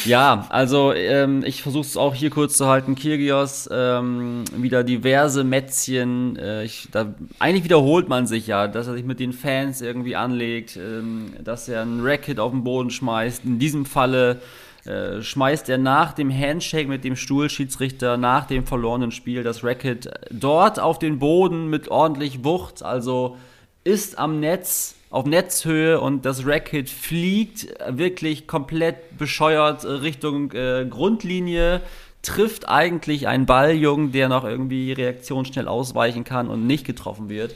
Ja, 0.04 0.46
also 0.48 0.92
ähm, 0.92 1.42
ich 1.44 1.62
versuche 1.62 1.82
es 1.82 1.96
auch 1.96 2.14
hier 2.14 2.30
kurz 2.30 2.56
zu 2.56 2.68
halten. 2.68 2.94
Kirgios, 2.94 3.68
ähm, 3.72 4.44
wieder 4.56 4.84
diverse 4.84 5.42
Mätzchen. 5.42 6.36
Äh, 6.36 6.62
ich, 6.62 6.88
da, 6.92 7.14
eigentlich 7.40 7.64
wiederholt 7.64 8.08
man 8.08 8.28
sich 8.28 8.46
ja, 8.46 8.68
dass 8.68 8.86
er 8.86 8.94
sich 8.94 9.04
mit 9.04 9.18
den 9.18 9.32
Fans 9.32 9.80
irgendwie 9.80 10.14
anlegt, 10.14 10.76
ähm, 10.76 11.32
dass 11.42 11.68
er 11.68 11.82
einen 11.82 12.00
Racket 12.00 12.38
auf 12.38 12.52
den 12.52 12.62
Boden 12.62 12.90
schmeißt. 12.90 13.44
In 13.44 13.58
diesem 13.58 13.86
Falle 13.86 14.40
äh, 14.88 15.22
schmeißt 15.22 15.68
er 15.68 15.76
nach 15.76 16.14
dem 16.14 16.30
Handshake 16.30 16.88
mit 16.88 17.04
dem 17.04 17.14
Stuhlschiedsrichter, 17.14 18.16
nach 18.16 18.46
dem 18.46 18.66
verlorenen 18.66 19.10
Spiel, 19.10 19.42
das 19.42 19.62
Racket 19.62 20.10
dort 20.30 20.80
auf 20.80 20.98
den 20.98 21.18
Boden 21.18 21.68
mit 21.68 21.88
ordentlich 21.88 22.42
Wucht. 22.42 22.82
Also 22.82 23.36
ist 23.84 24.18
am 24.18 24.40
Netz 24.40 24.94
auf 25.10 25.26
Netzhöhe 25.26 26.00
und 26.00 26.24
das 26.24 26.46
Racket 26.46 26.88
fliegt 26.88 27.68
wirklich 27.88 28.46
komplett 28.46 29.18
bescheuert 29.18 29.84
Richtung 29.84 30.52
äh, 30.52 30.86
Grundlinie, 30.88 31.82
trifft 32.22 32.68
eigentlich 32.68 33.28
einen 33.28 33.44
Balljungen, 33.44 34.12
der 34.12 34.28
noch 34.28 34.44
irgendwie 34.44 34.92
reaktionsschnell 34.92 35.68
ausweichen 35.68 36.24
kann 36.24 36.48
und 36.48 36.66
nicht 36.66 36.86
getroffen 36.86 37.28
wird. 37.28 37.54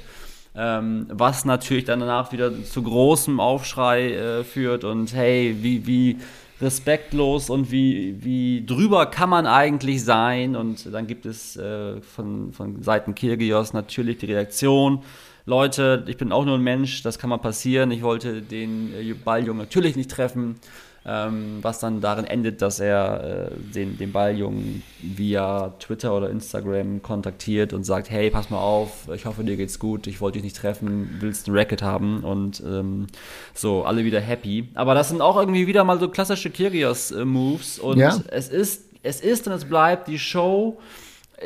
Ähm, 0.55 1.07
was 1.11 1.47
natürlich 1.47 1.85
dann 1.85 2.01
danach 2.01 2.31
wieder 2.33 2.63
zu 2.65 2.83
großem 2.83 3.41
Aufschrei 3.41 4.13
äh, 4.13 4.45
führt 4.45 4.85
und 4.85 5.15
hey, 5.15 5.57
wie, 5.63 5.87
wie 5.87 6.19
respektlos 6.63 7.51
und 7.51 7.71
wie, 7.71 8.25
wie 8.25 8.65
drüber 8.65 9.07
kann 9.07 9.29
man 9.29 9.47
eigentlich 9.47 10.05
sein? 10.05 10.57
Und 10.57 10.93
dann 10.93 11.07
gibt 11.07 11.27
es 11.27 11.57
äh, 11.57 12.01
von, 12.01 12.53
von 12.53 12.83
Seiten 12.83 13.15
Kirgios 13.15 13.73
natürlich 13.73 14.19
die 14.19 14.27
Reaktion, 14.27 15.03
Leute, 15.45 16.05
ich 16.07 16.17
bin 16.17 16.31
auch 16.31 16.45
nur 16.45 16.57
ein 16.57 16.63
Mensch, 16.63 17.03
das 17.03 17.19
kann 17.19 17.31
mal 17.31 17.39
passieren. 17.39 17.91
Ich 17.91 18.03
wollte 18.03 18.43
den 18.43 18.95
äh, 18.95 19.13
Balljungen 19.13 19.59
natürlich 19.59 19.97
nicht 19.97 20.11
treffen, 20.11 20.57
ähm, 21.05 21.59
was 21.63 21.81
dann 21.81 22.01
darin 22.01 22.25
endet, 22.25 22.63
dass 22.63 22.81
er 22.81 23.51
äh, 23.51 23.57
den, 23.75 23.99
den 23.99 24.13
Balljungen 24.13 24.83
via 25.01 25.75
Twitter 25.79 26.17
oder 26.17 26.31
Instagram 26.31 27.03
kontaktiert 27.03 27.73
und 27.73 27.85
sagt, 27.85 28.11
hey, 28.11 28.31
pass 28.31 28.51
mal 28.51 28.61
auf, 28.61 29.09
ich 29.15 29.27
hoffe, 29.27 29.43
dir 29.43 29.57
geht's 29.57 29.79
gut, 29.79 30.07
ich 30.07 30.21
wollte 30.21 30.39
dich 30.39 30.45
nicht 30.45 30.57
treffen, 30.57 31.19
willst 31.21 31.49
ein 31.49 31.55
Racket 31.57 31.83
haben 31.83 32.23
und 32.23 32.63
ähm, 32.65 33.09
so, 33.55 33.85
alle 33.85 34.05
wieder 34.05 34.21
happy. 34.21 34.69
Aber 34.75 34.95
das 34.95 35.09
sind 35.09 35.21
auch 35.21 35.37
irgendwie 35.37 35.67
wieder 35.67 35.85
mal 35.85 35.99
so 35.99 36.09
klassische 36.09 36.51
Kyrgios-Moves 36.51 37.79
und 37.79 37.99
ja. 37.99 38.17
es 38.29 38.49
ist 38.49 38.93
es 39.03 39.21
ist 39.21 39.47
und 39.47 39.53
es 39.53 39.65
bleibt 39.65 40.09
die 40.09 40.19
Show 40.19 40.79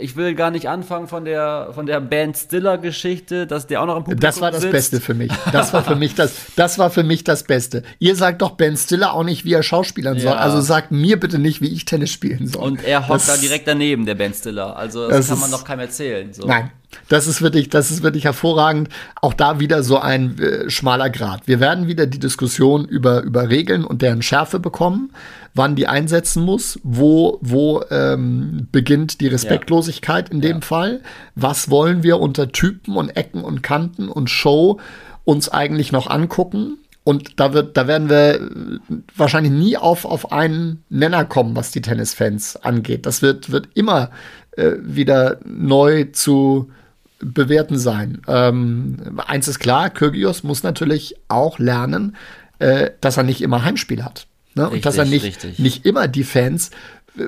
ich 0.01 0.17
will 0.17 0.35
gar 0.35 0.51
nicht 0.51 0.69
anfangen 0.69 1.09
von 1.09 1.25
der, 1.25 1.71
von 1.75 1.87
der 1.87 2.01
Band 2.01 2.37
Stiller-Geschichte, 2.37 3.47
dass 3.47 3.67
der 3.67 3.83
auch 3.83 3.87
noch 3.87 3.97
im 3.97 4.05
Publikum 4.05 4.21
Das 4.21 4.41
war 4.41 4.51
das 4.51 4.63
sitzt. 4.63 4.73
Beste 4.73 5.01
für 5.01 5.15
mich. 5.15 5.33
Das 5.53 5.73
war 5.73 5.83
für 5.83 5.97
mich 5.97 6.15
das, 6.15 6.35
das 6.57 6.79
war 6.79 6.91
für 6.91 7.03
mich 7.03 7.25
das 7.25 7.45
Beste. 7.45 7.83
Ihr 7.99 8.17
sagt 8.17 8.43
doch 8.43 8.53
Ben 8.53 8.77
Stiller 8.77 9.15
auch 9.15 9.25
nicht, 9.25 9.45
wie 9.45 9.53
er 9.53 9.63
schauspielern 9.63 10.17
ja. 10.17 10.23
soll. 10.23 10.33
Also 10.33 10.61
sagt 10.61 10.93
mir 10.93 11.19
bitte 11.19 11.39
nicht, 11.39 11.61
wie 11.61 11.73
ich 11.73 11.85
Tennis 11.85 12.11
spielen 12.11 12.47
soll. 12.47 12.63
Und 12.63 12.85
er 12.85 13.09
hockt 13.09 13.21
das, 13.21 13.27
da 13.27 13.37
direkt 13.37 13.67
daneben, 13.67 14.07
der 14.07 14.15
Ben 14.15 14.35
Stiller. 14.35 14.77
Also 14.77 15.09
das, 15.09 15.19
das 15.19 15.29
kann 15.29 15.41
man 15.41 15.51
doch 15.51 15.65
keinem 15.65 15.81
erzählen. 15.81 16.33
So. 16.33 16.47
Nein, 16.47 16.71
das 17.09 17.27
ist 17.27 17.43
wirklich, 17.43 17.71
das 17.71 17.91
ist 17.91 18.03
wirklich 18.03 18.25
hervorragend. 18.25 18.89
Auch 19.21 19.35
da 19.35 19.61
wieder 19.61 19.83
so 19.83 19.99
ein 19.99 20.39
äh, 20.39 20.71
schmaler 20.71 21.11
Grad. 21.11 21.47
Wir 21.47 21.61
werden 21.61 21.87
wieder 21.87 22.07
die 22.07 22.19
Diskussion 22.19 22.85
über, 22.87 23.23
über 23.23 23.49
Regeln 23.49 23.85
und 23.85 24.03
deren 24.03 24.23
Schärfe 24.23 24.59
bekommen, 24.59 25.13
wann 25.57 25.75
die 25.75 25.87
einsetzen 25.89 26.43
muss, 26.43 26.79
wo, 26.83 27.39
wo 27.41 27.83
ähm, 27.91 28.69
beginnt 28.73 29.21
die 29.21 29.29
Respektlosigkeit 29.29 30.29
ja. 30.29 30.35
in 30.35 30.41
dem 30.41 30.57
ja. 30.59 30.61
Fall. 30.61 31.01
Was 31.35 31.71
wollen 31.71 32.03
wir 32.03 32.21
unter 32.21 32.53
Typen 32.53 32.97
und 32.97 33.17
Ecken 33.17 33.43
und 33.43 33.63
Kanten 33.63 34.09
und 34.09 34.31
Show 34.31 34.79
uns 35.25 35.49
eigentlich 35.49 35.93
noch 35.93 36.09
angucken? 36.09 36.79
Und 37.05 37.39
da 37.39 37.53
wird, 37.53 37.77
da 37.77 37.87
werden 37.87 38.11
wir 38.11 38.51
wahrscheinlich 39.17 39.53
nie 39.53 39.77
auf, 39.77 40.05
auf 40.05 40.33
einen 40.33 40.83
Nenner 40.89 41.25
kommen, 41.25 41.55
was 41.55 41.71
die 41.71 41.81
Tennisfans 41.81 42.57
angeht. 42.57 43.07
Das 43.07 43.23
wird, 43.23 43.53
wird 43.53 43.69
immer 43.75 44.11
äh, 44.57 44.73
wieder 44.81 45.39
neu 45.45 46.05
zu 46.13 46.71
bewerten 47.21 47.79
sein. 47.79 48.23
Ähm, 48.27 49.21
eins 49.25 49.49
ist 49.49 49.61
klar, 49.61 49.91
Kyrgios 49.91 50.43
muss 50.43 50.63
natürlich 50.63 51.15
auch 51.29 51.59
lernen, 51.59 52.17
äh, 52.59 52.91
dass 53.01 53.17
er 53.17 53.23
nicht 53.23 53.41
immer 53.41 53.65
Heimspiel 53.65 54.05
hat. 54.05 54.27
Ne? 54.57 54.65
Richtig, 54.65 54.77
und 54.77 54.87
dass 54.87 54.97
er 54.97 55.05
nicht, 55.05 55.59
nicht 55.59 55.85
immer 55.85 56.09
die 56.09 56.25
Fans 56.25 56.71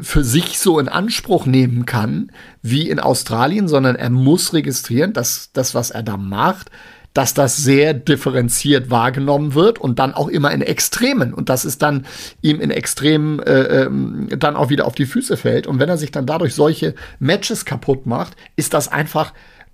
für 0.02 0.24
sich 0.24 0.58
so 0.58 0.78
in 0.78 0.88
Anspruch 0.88 1.46
nehmen 1.46 1.86
kann 1.86 2.30
wie 2.62 2.88
in 2.88 3.00
Australien, 3.00 3.68
sondern 3.68 3.96
er 3.96 4.10
muss 4.10 4.52
registrieren, 4.52 5.12
dass 5.12 5.50
das, 5.52 5.74
was 5.74 5.90
er 5.90 6.02
da 6.02 6.16
macht, 6.16 6.70
dass 7.14 7.34
das 7.34 7.56
sehr 7.56 7.94
differenziert 7.94 8.90
wahrgenommen 8.90 9.54
wird 9.54 9.78
und 9.78 9.98
dann 9.98 10.14
auch 10.14 10.28
immer 10.28 10.52
in 10.52 10.62
Extremen 10.62 11.34
und 11.34 11.48
dass 11.48 11.64
es 11.64 11.78
dann 11.78 12.06
ihm 12.42 12.60
in 12.60 12.70
Extremen 12.70 13.40
äh, 13.40 13.84
ähm, 13.84 14.28
dann 14.38 14.56
auch 14.56 14.70
wieder 14.70 14.86
auf 14.86 14.94
die 14.94 15.06
Füße 15.06 15.36
fällt. 15.36 15.66
Und 15.66 15.80
wenn 15.80 15.88
er 15.88 15.98
sich 15.98 16.12
dann 16.12 16.26
dadurch 16.26 16.54
solche 16.54 16.94
Matches 17.18 17.64
kaputt 17.64 18.06
macht, 18.06 18.36
ist 18.56 18.74
das 18.74 18.88
einfach 18.88 19.32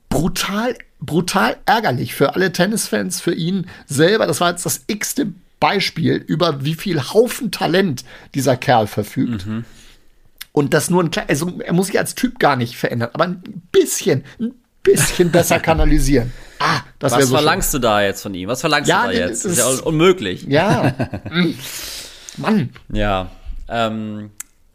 brutal, 0.08 0.74
brutal 1.00 1.56
ärgerlich 1.66 2.14
für 2.14 2.34
alle 2.34 2.52
Tennisfans, 2.52 3.20
für 3.20 3.34
ihn 3.34 3.66
selber. 3.86 4.26
Das 4.26 4.40
war 4.40 4.50
jetzt 4.50 4.64
das 4.64 4.84
x-te 4.86 5.32
Beispiel, 5.64 6.16
über 6.16 6.62
wie 6.62 6.74
viel 6.74 7.00
Haufen 7.00 7.50
Talent 7.50 8.04
dieser 8.34 8.54
Kerl 8.54 8.86
verfügt. 8.86 9.46
Mhm. 9.46 9.64
Und 10.52 10.74
das 10.74 10.90
nur 10.90 11.02
ein 11.02 11.10
kleiner, 11.10 11.30
also 11.30 11.58
er 11.58 11.72
muss 11.72 11.86
sich 11.86 11.98
als 11.98 12.14
Typ 12.14 12.38
gar 12.38 12.56
nicht 12.56 12.76
verändern, 12.76 13.08
aber 13.14 13.24
ein 13.24 13.62
bisschen, 13.72 14.24
ein 14.38 14.52
bisschen 14.82 15.30
besser 15.30 15.60
kanalisieren. 15.60 16.34
Ah, 16.58 16.80
das 16.98 17.12
Was 17.12 17.28
so 17.28 17.34
verlangst 17.34 17.70
schön. 17.70 17.80
du 17.80 17.88
da 17.88 18.02
jetzt 18.02 18.20
von 18.20 18.34
ihm? 18.34 18.46
Was 18.46 18.60
verlangst 18.60 18.90
ja, 18.90 19.06
du 19.06 19.14
da 19.14 19.18
jetzt? 19.18 19.46
Das 19.46 19.52
ist 19.52 19.58
ja 19.58 19.68
unmöglich. 19.84 20.42
Ja. 20.42 20.94
Mann. 22.36 22.68
Ja. 22.92 23.30
Ähm, 23.66 24.32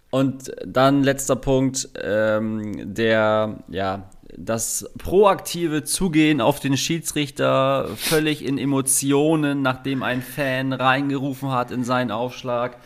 und 0.09 0.51
dann 0.65 1.03
letzter 1.03 1.35
Punkt, 1.35 1.87
ähm, 2.01 2.95
der, 2.95 3.59
ja, 3.67 4.09
das 4.37 4.89
proaktive 4.97 5.83
Zugehen 5.83 6.41
auf 6.41 6.59
den 6.59 6.77
Schiedsrichter 6.77 7.89
völlig 7.95 8.45
in 8.45 8.57
Emotionen, 8.57 9.61
nachdem 9.61 10.03
ein 10.03 10.21
Fan 10.21 10.73
reingerufen 10.73 11.51
hat 11.51 11.71
in 11.71 11.83
seinen 11.83 12.11
Aufschlag. 12.11 12.77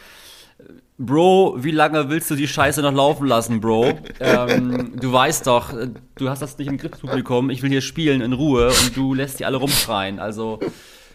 Bro, 0.98 1.58
wie 1.60 1.72
lange 1.72 2.10
willst 2.10 2.30
du 2.30 2.36
die 2.36 2.48
Scheiße 2.48 2.82
noch 2.82 2.94
laufen 2.94 3.28
lassen, 3.28 3.60
Bro? 3.60 4.00
ähm, 4.20 4.94
du 5.00 5.12
weißt 5.12 5.48
doch, 5.48 5.74
du 6.16 6.30
hast 6.30 6.42
das 6.42 6.58
nicht 6.58 6.68
im 6.68 6.78
Griff, 6.78 7.00
Publikum. 7.00 7.50
Ich 7.50 7.62
will 7.62 7.70
hier 7.70 7.82
spielen 7.82 8.22
in 8.22 8.34
Ruhe 8.34 8.68
und 8.68 8.96
du 8.96 9.14
lässt 9.14 9.40
die 9.40 9.46
alle 9.46 9.58
rumschreien. 9.58 10.20
Also, 10.20 10.60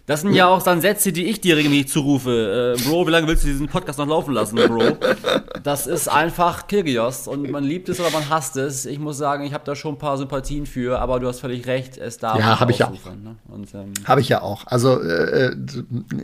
das 0.09 0.23
sind 0.23 0.33
ja 0.33 0.49
auch 0.49 0.62
dann 0.62 0.81
Sätze, 0.81 1.12
die 1.12 1.27
ich 1.27 1.42
dir 1.42 1.59
regelmäßig 1.59 1.88
zurufe. 1.88 2.77
Äh, 2.79 2.83
Bro, 2.88 3.07
wie 3.07 3.11
lange 3.11 3.27
willst 3.27 3.44
du 3.44 3.49
diesen 3.49 3.68
Podcast 3.68 3.99
noch 3.99 4.07
laufen 4.07 4.33
lassen, 4.33 4.57
Bro? 4.57 4.97
Das 5.62 5.87
ist 5.87 6.09
einfach 6.09 6.66
Kirgios 6.66 7.29
und 7.29 7.51
man 7.51 7.62
liebt 7.62 7.90
es 7.90 8.01
oder 8.01 8.11
man 8.11 8.31
hasst 8.31 8.57
es. 8.57 8.87
Ich 8.87 8.99
muss 8.99 9.18
sagen, 9.18 9.44
ich 9.44 9.53
habe 9.53 9.64
da 9.66 9.75
schon 9.75 9.97
ein 9.97 9.99
paar 9.99 10.16
Sympathien 10.16 10.64
für, 10.64 10.99
aber 10.99 11.21
du 11.21 11.29
hast 11.29 11.40
völlig 11.40 11.66
recht, 11.66 11.99
es 11.99 12.16
darf 12.16 12.38
Ja, 12.38 12.59
habe 12.59 12.71
ich 12.73 12.79
ja 12.79 12.87
auch. 12.87 12.92
Ne? 12.92 13.37
Ähm, 13.75 13.92
habe 14.05 14.21
ich 14.23 14.31
ja 14.31 14.40
auch. 14.40 14.66
Also 14.66 14.99
äh, 15.03 15.51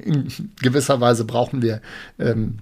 in 0.02 0.28
gewisser 0.62 1.00
Weise 1.02 1.26
brauchen 1.26 1.60
wir 1.60 1.82
ähm, 2.18 2.60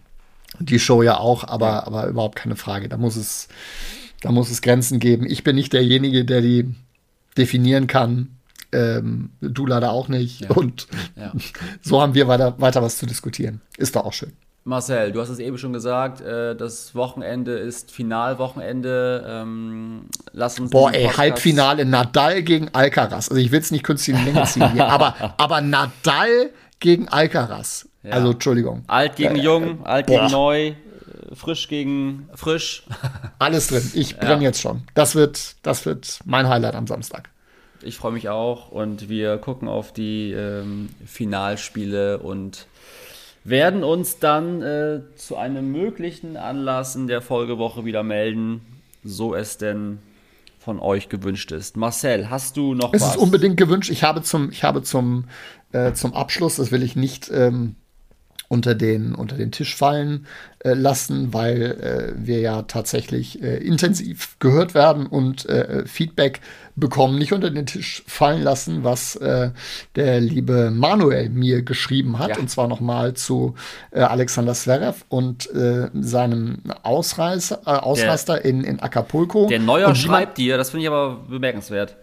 die 0.59 0.81
Show 0.81 1.03
ja 1.03 1.19
auch, 1.19 1.45
aber, 1.45 1.87
aber 1.87 2.09
überhaupt 2.09 2.35
keine 2.35 2.57
Frage. 2.57 2.89
Da 2.89 2.97
muss 2.97 3.15
es, 3.15 3.47
da 4.23 4.33
muss 4.33 4.51
es 4.51 4.61
Grenzen 4.61 4.99
geben. 4.99 5.27
Ich 5.27 5.45
bin 5.45 5.55
nicht 5.55 5.73
derjenige, 5.73 6.25
der 6.25 6.41
die 6.41 6.75
definieren 7.37 7.87
kann. 7.87 8.39
Ähm, 8.73 9.31
du 9.41 9.67
leider 9.67 9.93
auch 9.93 10.09
nicht. 10.09 10.41
Ja. 10.41 10.51
Und 10.51 10.87
ja. 11.17 11.33
so 11.83 12.01
haben 12.01 12.15
wir 12.15 12.29
weiter, 12.29 12.55
weiter 12.59 12.83
was 12.83 12.99
zu 12.99 13.07
diskutieren. 13.07 13.61
Ist 13.77 13.97
doch 13.97 14.05
auch 14.05 14.13
schön. 14.13 14.33
Marcel, 14.65 15.11
du 15.11 15.21
hast 15.21 15.29
es 15.29 15.41
eben 15.41 15.59
schon 15.59 15.73
gesagt, 15.73 16.21
äh, 16.21 16.55
das 16.55 16.95
Wochenende 16.95 17.53
ist 17.59 17.91
Finalwochenende. 17.91 19.25
Ähm, 19.27 20.07
lass 20.33 20.61
uns. 20.61 20.71
Boah, 20.71 20.93
ey, 20.93 21.09
Halbfinale 21.09 21.85
Nadal 21.85 22.43
gegen 22.43 22.69
Alcaraz. 22.73 23.29
Also 23.29 23.43
ich 23.43 23.51
will 23.51 23.61
es 23.61 23.73
nicht 23.73 23.83
künstlich 23.83 24.17
in 24.17 24.25
Länge 24.25 24.45
ziehen 24.45 24.73
hier, 24.73 24.87
aber, 24.87 25.35
aber 25.37 25.61
Nadal 25.61 26.51
gegen 26.79 27.09
Alcaraz. 27.09 27.89
Ja. 28.05 28.13
Also 28.13 28.33
Entschuldigung. 28.33 28.85
Alt 28.87 29.17
gegen 29.17 29.37
äh, 29.37 29.43
jung, 29.43 29.85
alt 29.85 30.07
boah. 30.07 30.21
gegen 30.21 30.33
neu, 30.33 30.67
äh, 30.69 30.75
frisch 31.35 31.67
gegen 31.67 32.29
frisch. 32.35 32.85
Alles 33.41 33.67
drin. 33.67 33.91
Ich 33.95 34.17
brenne 34.19 34.43
ja. 34.43 34.49
jetzt 34.49 34.61
schon. 34.61 34.83
Das 34.95 35.17
wird, 35.17 35.57
das 35.63 35.87
wird 35.87 36.21
mein 36.25 36.49
Highlight 36.49 36.77
am 36.77 36.87
Samstag. 36.87 37.31
Ich 37.85 37.97
freue 37.97 38.13
mich 38.13 38.29
auch 38.29 38.71
und 38.71 39.09
wir 39.09 39.39
gucken 39.39 39.69
auf 39.69 39.93
die 39.93 40.33
ähm, 40.33 40.91
Finalspiele 41.05 42.19
und 42.19 42.67
werden 43.45 43.83
uns 43.83 44.19
dann 44.19 44.63
äh, 44.63 45.01
zu 45.17 45.37
einem 45.37 45.73
möglichen 45.73 46.37
Anlass 46.37 46.95
in 46.97 47.07
der 47.07 47.21
Folgewoche 47.21 47.85
wieder 47.85 48.03
melden, 48.03 48.61
so 49.03 49.35
es 49.35 49.59
denn 49.59 49.99
von 50.59 50.79
euch 50.79 51.09
gewünscht 51.09 51.51
ist. 51.51 51.77
Marcel, 51.77 52.31
hast 52.31 52.57
du 52.57 52.75
noch 52.75 52.95
es 52.95 53.03
was? 53.03 53.09
Es 53.11 53.15
ist 53.17 53.21
unbedingt 53.21 53.57
gewünscht. 53.57 53.91
Ich 53.91 54.05
habe 54.05 54.23
zum, 54.23 54.51
ich 54.51 54.63
habe 54.63 54.83
zum, 54.83 55.25
äh, 55.73 55.93
zum 55.93 56.15
Abschluss, 56.15 56.57
das 56.57 56.71
will 56.71 56.85
ich 56.85 56.95
nicht 56.95 57.31
ähm, 57.33 57.75
unter 58.53 58.75
den, 58.75 59.15
unter 59.15 59.37
den 59.37 59.51
Tisch 59.51 59.75
fallen 59.75 60.27
äh, 60.59 60.75
lassen, 60.75 61.33
weil 61.33 61.63
äh, 61.63 62.13
wir 62.15 62.41
ja 62.41 62.63
tatsächlich 62.63 63.43
äh, 63.43 63.57
intensiv 63.57 64.37
gehört 64.41 64.75
werden 64.75 65.07
und 65.07 65.49
äh, 65.49 65.87
Feedback 65.87 66.43
bekommen, 66.77 67.19
nicht 67.19 67.33
unter 67.33 67.49
den 67.49 67.65
Tisch 67.65 68.03
fallen 68.07 68.43
lassen, 68.43 68.85
was 68.85 69.17
äh, 69.17 69.53
der 69.97 70.21
liebe 70.21 70.71
Manuel 70.71 71.31
mir 71.31 71.63
geschrieben 71.63 72.19
hat, 72.19 72.29
ja. 72.29 72.39
und 72.39 72.51
zwar 72.51 72.69
nochmal 72.69 73.15
zu 73.15 73.55
äh, 73.91 74.01
Alexander 74.01 74.53
Zverev 74.53 75.07
und 75.09 75.49
seinem 75.95 76.59
Ausreißer, 76.83 77.85
Ausraster 77.85 78.35
der, 78.35 78.45
in, 78.45 78.65
in 78.65 78.81
Acapulco. 78.81 79.47
Der 79.47 79.61
Neuer 79.61 79.95
schreibt 79.95 80.37
dir, 80.37 80.59
das 80.59 80.71
finde 80.71 80.83
ich 80.83 80.89
aber 80.89 81.25
bemerkenswert. 81.29 81.97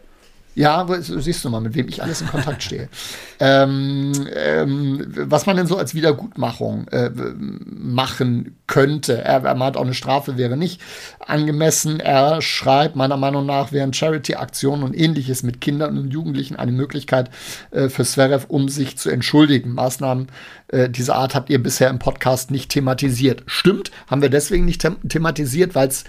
Ja, 0.55 0.85
siehst 0.99 1.45
du 1.45 1.49
mal, 1.49 1.61
mit 1.61 1.75
wem 1.75 1.87
ich 1.87 2.03
alles 2.03 2.21
in 2.21 2.27
Kontakt 2.27 2.63
stehe. 2.63 2.89
ähm, 3.39 4.11
ähm, 4.33 5.05
was 5.07 5.45
man 5.45 5.55
denn 5.55 5.67
so 5.67 5.77
als 5.77 5.93
Wiedergutmachung 5.93 6.87
äh, 6.89 7.11
machen 7.39 8.57
könnte. 8.67 9.21
Er, 9.23 9.43
er 9.43 9.55
meint, 9.55 9.77
auch 9.77 9.83
eine 9.83 9.93
Strafe 9.93 10.37
wäre 10.37 10.57
nicht 10.57 10.81
angemessen. 11.25 11.99
Er 11.99 12.41
schreibt, 12.41 12.95
meiner 12.95 13.17
Meinung 13.17 13.45
nach 13.45 13.71
wären 13.71 13.93
Charity-Aktionen 13.93 14.83
und 14.83 14.97
ähnliches 14.97 15.43
mit 15.43 15.61
Kindern 15.61 15.97
und 15.97 16.11
Jugendlichen 16.11 16.55
eine 16.55 16.71
Möglichkeit 16.71 17.29
äh, 17.71 17.89
für 17.89 18.03
Zverev, 18.03 18.45
um 18.49 18.69
sich 18.69 18.97
zu 18.97 19.09
entschuldigen. 19.09 19.73
Maßnahmen 19.73 20.27
äh, 20.69 20.89
dieser 20.89 21.15
Art 21.15 21.35
habt 21.35 21.49
ihr 21.49 21.61
bisher 21.61 21.89
im 21.89 21.99
Podcast 21.99 22.51
nicht 22.51 22.69
thematisiert. 22.69 23.43
Stimmt, 23.47 23.91
haben 24.07 24.21
wir 24.21 24.29
deswegen 24.29 24.65
nicht 24.65 24.81
them 24.81 24.97
thematisiert, 25.07 25.75
weil 25.75 25.89
es 25.89 26.05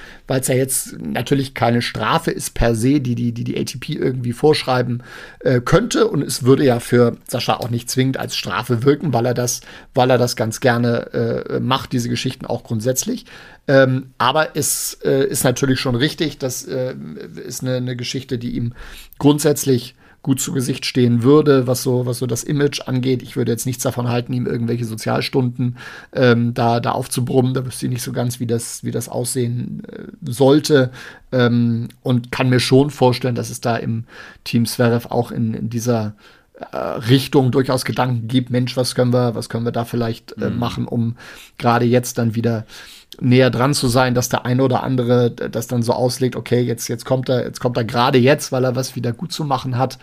ja 0.48 0.54
jetzt 0.54 1.00
natürlich 1.00 1.54
keine 1.54 1.82
Strafe 1.82 2.30
ist 2.30 2.54
per 2.54 2.74
se, 2.74 3.00
die 3.00 3.14
die, 3.14 3.32
die, 3.32 3.44
die 3.44 3.58
ATP 3.58 3.90
irgendwie 3.90 4.32
vorschreiben 4.32 5.02
äh, 5.40 5.60
könnte. 5.60 6.08
Und 6.08 6.22
es 6.22 6.42
würde 6.42 6.64
ja 6.64 6.78
für 6.80 7.16
Sascha 7.26 7.56
auch 7.56 7.70
nicht 7.70 7.90
zwingend 7.90 8.18
als 8.18 8.36
Strafe 8.36 8.84
wirken, 8.84 9.12
weil 9.12 9.26
er 9.26 9.34
das, 9.34 9.62
weil 9.94 10.10
er 10.10 10.18
das 10.18 10.36
ganz 10.36 10.60
gerne 10.60 11.46
äh, 11.48 11.60
macht, 11.60 11.92
diese 11.92 12.08
Geschichten 12.08 12.46
auch 12.46 12.62
grundsätzlich. 12.62 13.24
Ähm, 13.66 14.14
aber 14.18 14.56
es 14.56 14.98
äh, 15.04 15.26
ist 15.26 15.44
natürlich 15.44 15.80
schon 15.80 15.94
richtig, 15.94 16.38
das 16.38 16.64
äh, 16.64 16.94
ist 17.46 17.62
eine, 17.62 17.76
eine 17.76 17.96
Geschichte, 17.96 18.38
die 18.38 18.56
ihm 18.56 18.74
grundsätzlich 19.18 19.94
gut 20.22 20.40
zu 20.40 20.52
Gesicht 20.52 20.84
stehen 20.84 21.22
würde, 21.22 21.66
was 21.66 21.82
so, 21.82 22.04
was 22.04 22.18
so 22.18 22.26
das 22.26 22.42
Image 22.42 22.82
angeht. 22.86 23.22
Ich 23.22 23.36
würde 23.36 23.52
jetzt 23.52 23.66
nichts 23.66 23.82
davon 23.82 24.08
halten, 24.08 24.32
ihm 24.32 24.46
irgendwelche 24.46 24.84
Sozialstunden 24.84 25.78
ähm, 26.12 26.52
da, 26.52 26.80
da 26.80 26.92
aufzubrummen. 26.92 27.54
Da 27.54 27.64
wüsste 27.64 27.86
ich 27.86 27.92
nicht 27.92 28.02
so 28.02 28.12
ganz, 28.12 28.38
wie 28.38 28.46
das, 28.46 28.84
wie 28.84 28.90
das 28.90 29.08
aussehen 29.08 29.82
äh, 29.90 30.30
sollte. 30.30 30.90
Ähm, 31.32 31.88
und 32.02 32.30
kann 32.32 32.50
mir 32.50 32.60
schon 32.60 32.90
vorstellen, 32.90 33.34
dass 33.34 33.50
es 33.50 33.60
da 33.60 33.76
im 33.76 34.04
Team 34.44 34.66
Zverev 34.66 35.08
auch 35.08 35.30
in, 35.30 35.54
in 35.54 35.70
dieser 35.70 36.14
äh, 36.72 36.76
Richtung 36.76 37.50
durchaus 37.50 37.86
Gedanken 37.86 38.28
gibt, 38.28 38.50
Mensch, 38.50 38.76
was 38.76 38.94
können 38.94 39.14
wir, 39.14 39.34
was 39.34 39.48
können 39.48 39.64
wir 39.64 39.72
da 39.72 39.86
vielleicht 39.86 40.36
äh, 40.36 40.50
mhm. 40.50 40.58
machen, 40.58 40.86
um 40.86 41.16
gerade 41.56 41.86
jetzt 41.86 42.18
dann 42.18 42.34
wieder 42.34 42.66
näher 43.20 43.50
dran 43.50 43.74
zu 43.74 43.88
sein, 43.88 44.14
dass 44.14 44.28
der 44.28 44.44
eine 44.44 44.62
oder 44.62 44.82
andere 44.82 45.30
das 45.30 45.66
dann 45.66 45.82
so 45.82 45.92
auslegt, 45.92 46.36
okay, 46.36 46.60
jetzt, 46.60 46.88
jetzt 46.88 47.04
kommt 47.04 47.28
er, 47.28 47.44
jetzt 47.44 47.60
kommt 47.60 47.76
er 47.76 47.84
gerade 47.84 48.18
jetzt, 48.18 48.52
weil 48.52 48.64
er 48.64 48.76
was 48.76 48.96
wieder 48.96 49.12
gut 49.12 49.32
zu 49.32 49.44
machen 49.44 49.78
hat. 49.78 49.98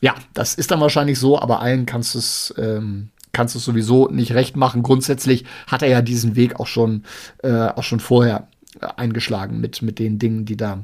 Ja, 0.00 0.14
das 0.34 0.54
ist 0.54 0.70
dann 0.70 0.80
wahrscheinlich 0.80 1.18
so, 1.18 1.40
aber 1.40 1.60
allen 1.60 1.86
kannst 1.86 2.14
du 2.14 2.18
es, 2.18 2.54
ähm, 2.58 3.08
kannst 3.32 3.54
du 3.54 3.58
es 3.58 3.64
sowieso 3.64 4.08
nicht 4.08 4.34
recht 4.34 4.56
machen. 4.56 4.82
Grundsätzlich 4.82 5.44
hat 5.66 5.82
er 5.82 5.88
ja 5.88 6.02
diesen 6.02 6.36
Weg 6.36 6.60
auch 6.60 6.66
schon, 6.66 7.04
äh, 7.42 7.68
auch 7.68 7.82
schon 7.82 8.00
vorher 8.00 8.48
eingeschlagen 8.96 9.60
mit, 9.60 9.82
mit 9.82 9.98
den 9.98 10.18
Dingen, 10.18 10.44
die 10.44 10.56
da 10.56 10.82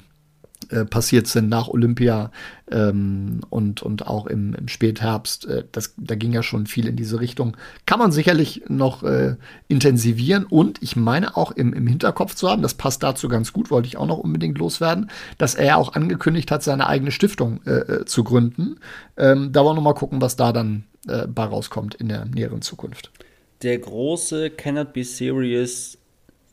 äh, 0.71 0.85
passiert 0.85 1.27
sind 1.27 1.49
nach 1.49 1.69
Olympia 1.69 2.31
ähm, 2.71 3.41
und, 3.51 3.83
und 3.83 4.07
auch 4.07 4.27
im, 4.27 4.55
im 4.55 4.69
Spätherbst. 4.69 5.47
Äh, 5.47 5.65
das, 5.73 5.95
da 5.97 6.15
ging 6.15 6.33
ja 6.33 6.43
schon 6.43 6.67
viel 6.67 6.87
in 6.87 6.97
diese 6.97 7.21
Richtung. 7.21 7.57
Kann 7.87 7.99
man 7.99 8.13
sicherlich 8.13 8.65
noch 8.69 9.03
äh, 9.03 9.37
intensivieren 9.69 10.45
und 10.45 10.83
ich 10.83 10.97
meine 10.97 11.37
auch 11.37 11.53
im, 11.53 11.73
im 11.73 11.87
Hinterkopf 11.87 12.35
zu 12.35 12.49
haben, 12.49 12.63
das 12.63 12.75
passt 12.75 13.03
dazu 13.03 13.29
ganz 13.29 13.53
gut, 13.53 13.71
wollte 13.71 13.89
ich 13.89 13.97
auch 13.97 14.07
noch 14.07 14.19
unbedingt 14.19 14.59
loswerden, 14.59 15.11
dass 15.39 15.55
er 15.55 15.79
auch 15.79 15.95
angekündigt 15.95 16.51
hat, 16.51 16.63
seine 16.63 16.87
eigene 16.87 17.11
Stiftung 17.11 17.61
äh, 17.65 17.71
äh, 17.71 18.05
zu 18.05 18.25
gründen. 18.25 18.77
Ähm, 19.17 19.53
da 19.53 19.65
wollen 19.65 19.77
wir 19.77 19.83
mal 19.83 19.95
gucken, 19.95 20.21
was 20.21 20.37
da 20.37 20.53
dann 20.53 20.85
bei 21.05 21.43
rauskommt 21.43 21.97
in 21.97 22.09
der 22.09 22.27
näheren 22.27 22.63
Zukunft. 22.63 23.11
Der 23.63 23.77
große 23.77 24.51
Cannot 24.51 24.93
Be 24.93 25.03
Serious 25.03 25.99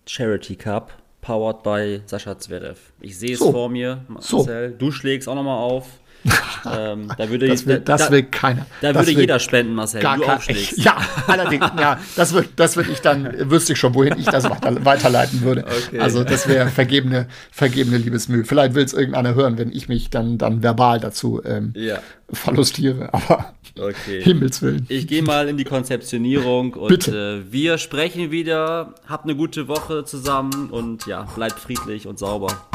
Charity 0.08 0.56
Cup, 0.56 0.92
powered 1.22 1.64
by 1.64 2.02
Sascha 2.06 2.38
Zverev. 2.38 2.78
Ich 3.02 3.18
sehe 3.18 3.34
es 3.34 3.40
So. 3.40 3.52
vor 3.52 3.70
mir, 3.70 4.06
So. 4.20 4.38
Marcel. 4.38 4.72
Du 4.78 4.92
schlägst 4.92 5.28
auch 5.28 5.36
nochmal 5.36 5.58
auf. 5.58 6.00
ähm, 6.78 7.10
da 7.18 7.30
würde, 7.30 7.48
Das 7.48 7.66
will, 7.66 7.80
das 7.80 8.08
da, 8.08 8.12
will 8.12 8.24
keiner. 8.24 8.66
da 8.82 8.92
das 8.92 9.08
würde 9.08 9.22
jeder 9.22 9.40
spenden, 9.40 9.74
Marcel, 9.76 10.02
gar 10.02 10.18
du 10.18 10.24
kein- 10.24 10.36
aufschlägst. 10.38 10.78
Ja, 10.84 10.98
allerdings, 11.28 11.66
ja, 11.80 11.98
das 12.16 12.34
wird, 12.34 12.50
das 12.58 12.76
wird 12.76 12.90
ich 12.90 13.00
dann, 13.00 13.50
wüsste 13.50 13.74
ich 13.74 13.80
schon, 13.80 13.94
wohin 13.96 14.18
ich 14.20 14.26
das 14.26 14.44
weiter, 14.50 14.84
weiterleiten 14.84 15.42
würde. 15.42 15.64
Okay. 15.88 16.00
Also 16.00 16.24
das 16.24 16.48
wäre 16.48 16.68
vergebene, 16.70 17.28
vergebene 17.52 17.98
Liebesmühe. 17.98 18.44
Vielleicht 18.44 18.74
will 18.76 18.84
es 18.84 18.94
irgendeiner 18.94 19.34
hören, 19.36 19.58
wenn 19.58 19.72
ich 19.72 19.88
mich 19.88 20.10
dann, 20.10 20.38
dann 20.38 20.62
verbal 20.62 21.00
dazu 21.00 21.42
ähm, 21.46 21.72
Ja. 21.76 22.00
verlustiere, 22.32 23.14
aber 23.14 23.54
Okay. 23.80 24.22
Himmels 24.22 24.62
Willen. 24.62 24.86
Ich 24.90 25.08
gehe 25.08 25.22
mal 25.24 25.48
in 25.48 25.56
die 25.56 25.64
Konzeptionierung 25.64 26.74
und 26.74 26.90
Bitte. 26.90 27.44
äh, 27.48 27.52
wir 27.54 27.78
sprechen 27.78 28.30
wieder. 28.30 28.94
Habt 29.08 29.24
eine 29.24 29.36
gute 29.36 29.70
Woche 29.70 30.04
zusammen 30.04 30.70
und 30.70 31.06
ja, 31.06 31.22
bleibt 31.36 31.60
friedlich 31.60 32.06
und 32.08 32.20
sauber. 32.20 32.68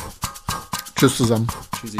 Tschüss 0.97 1.17
zusammen. 1.19 1.47
Tschüssi. 1.79 1.99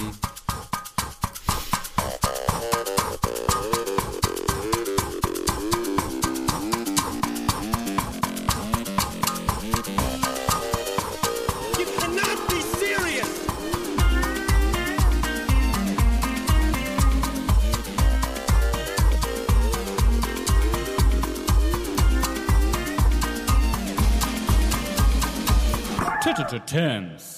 terms. 26.75 27.34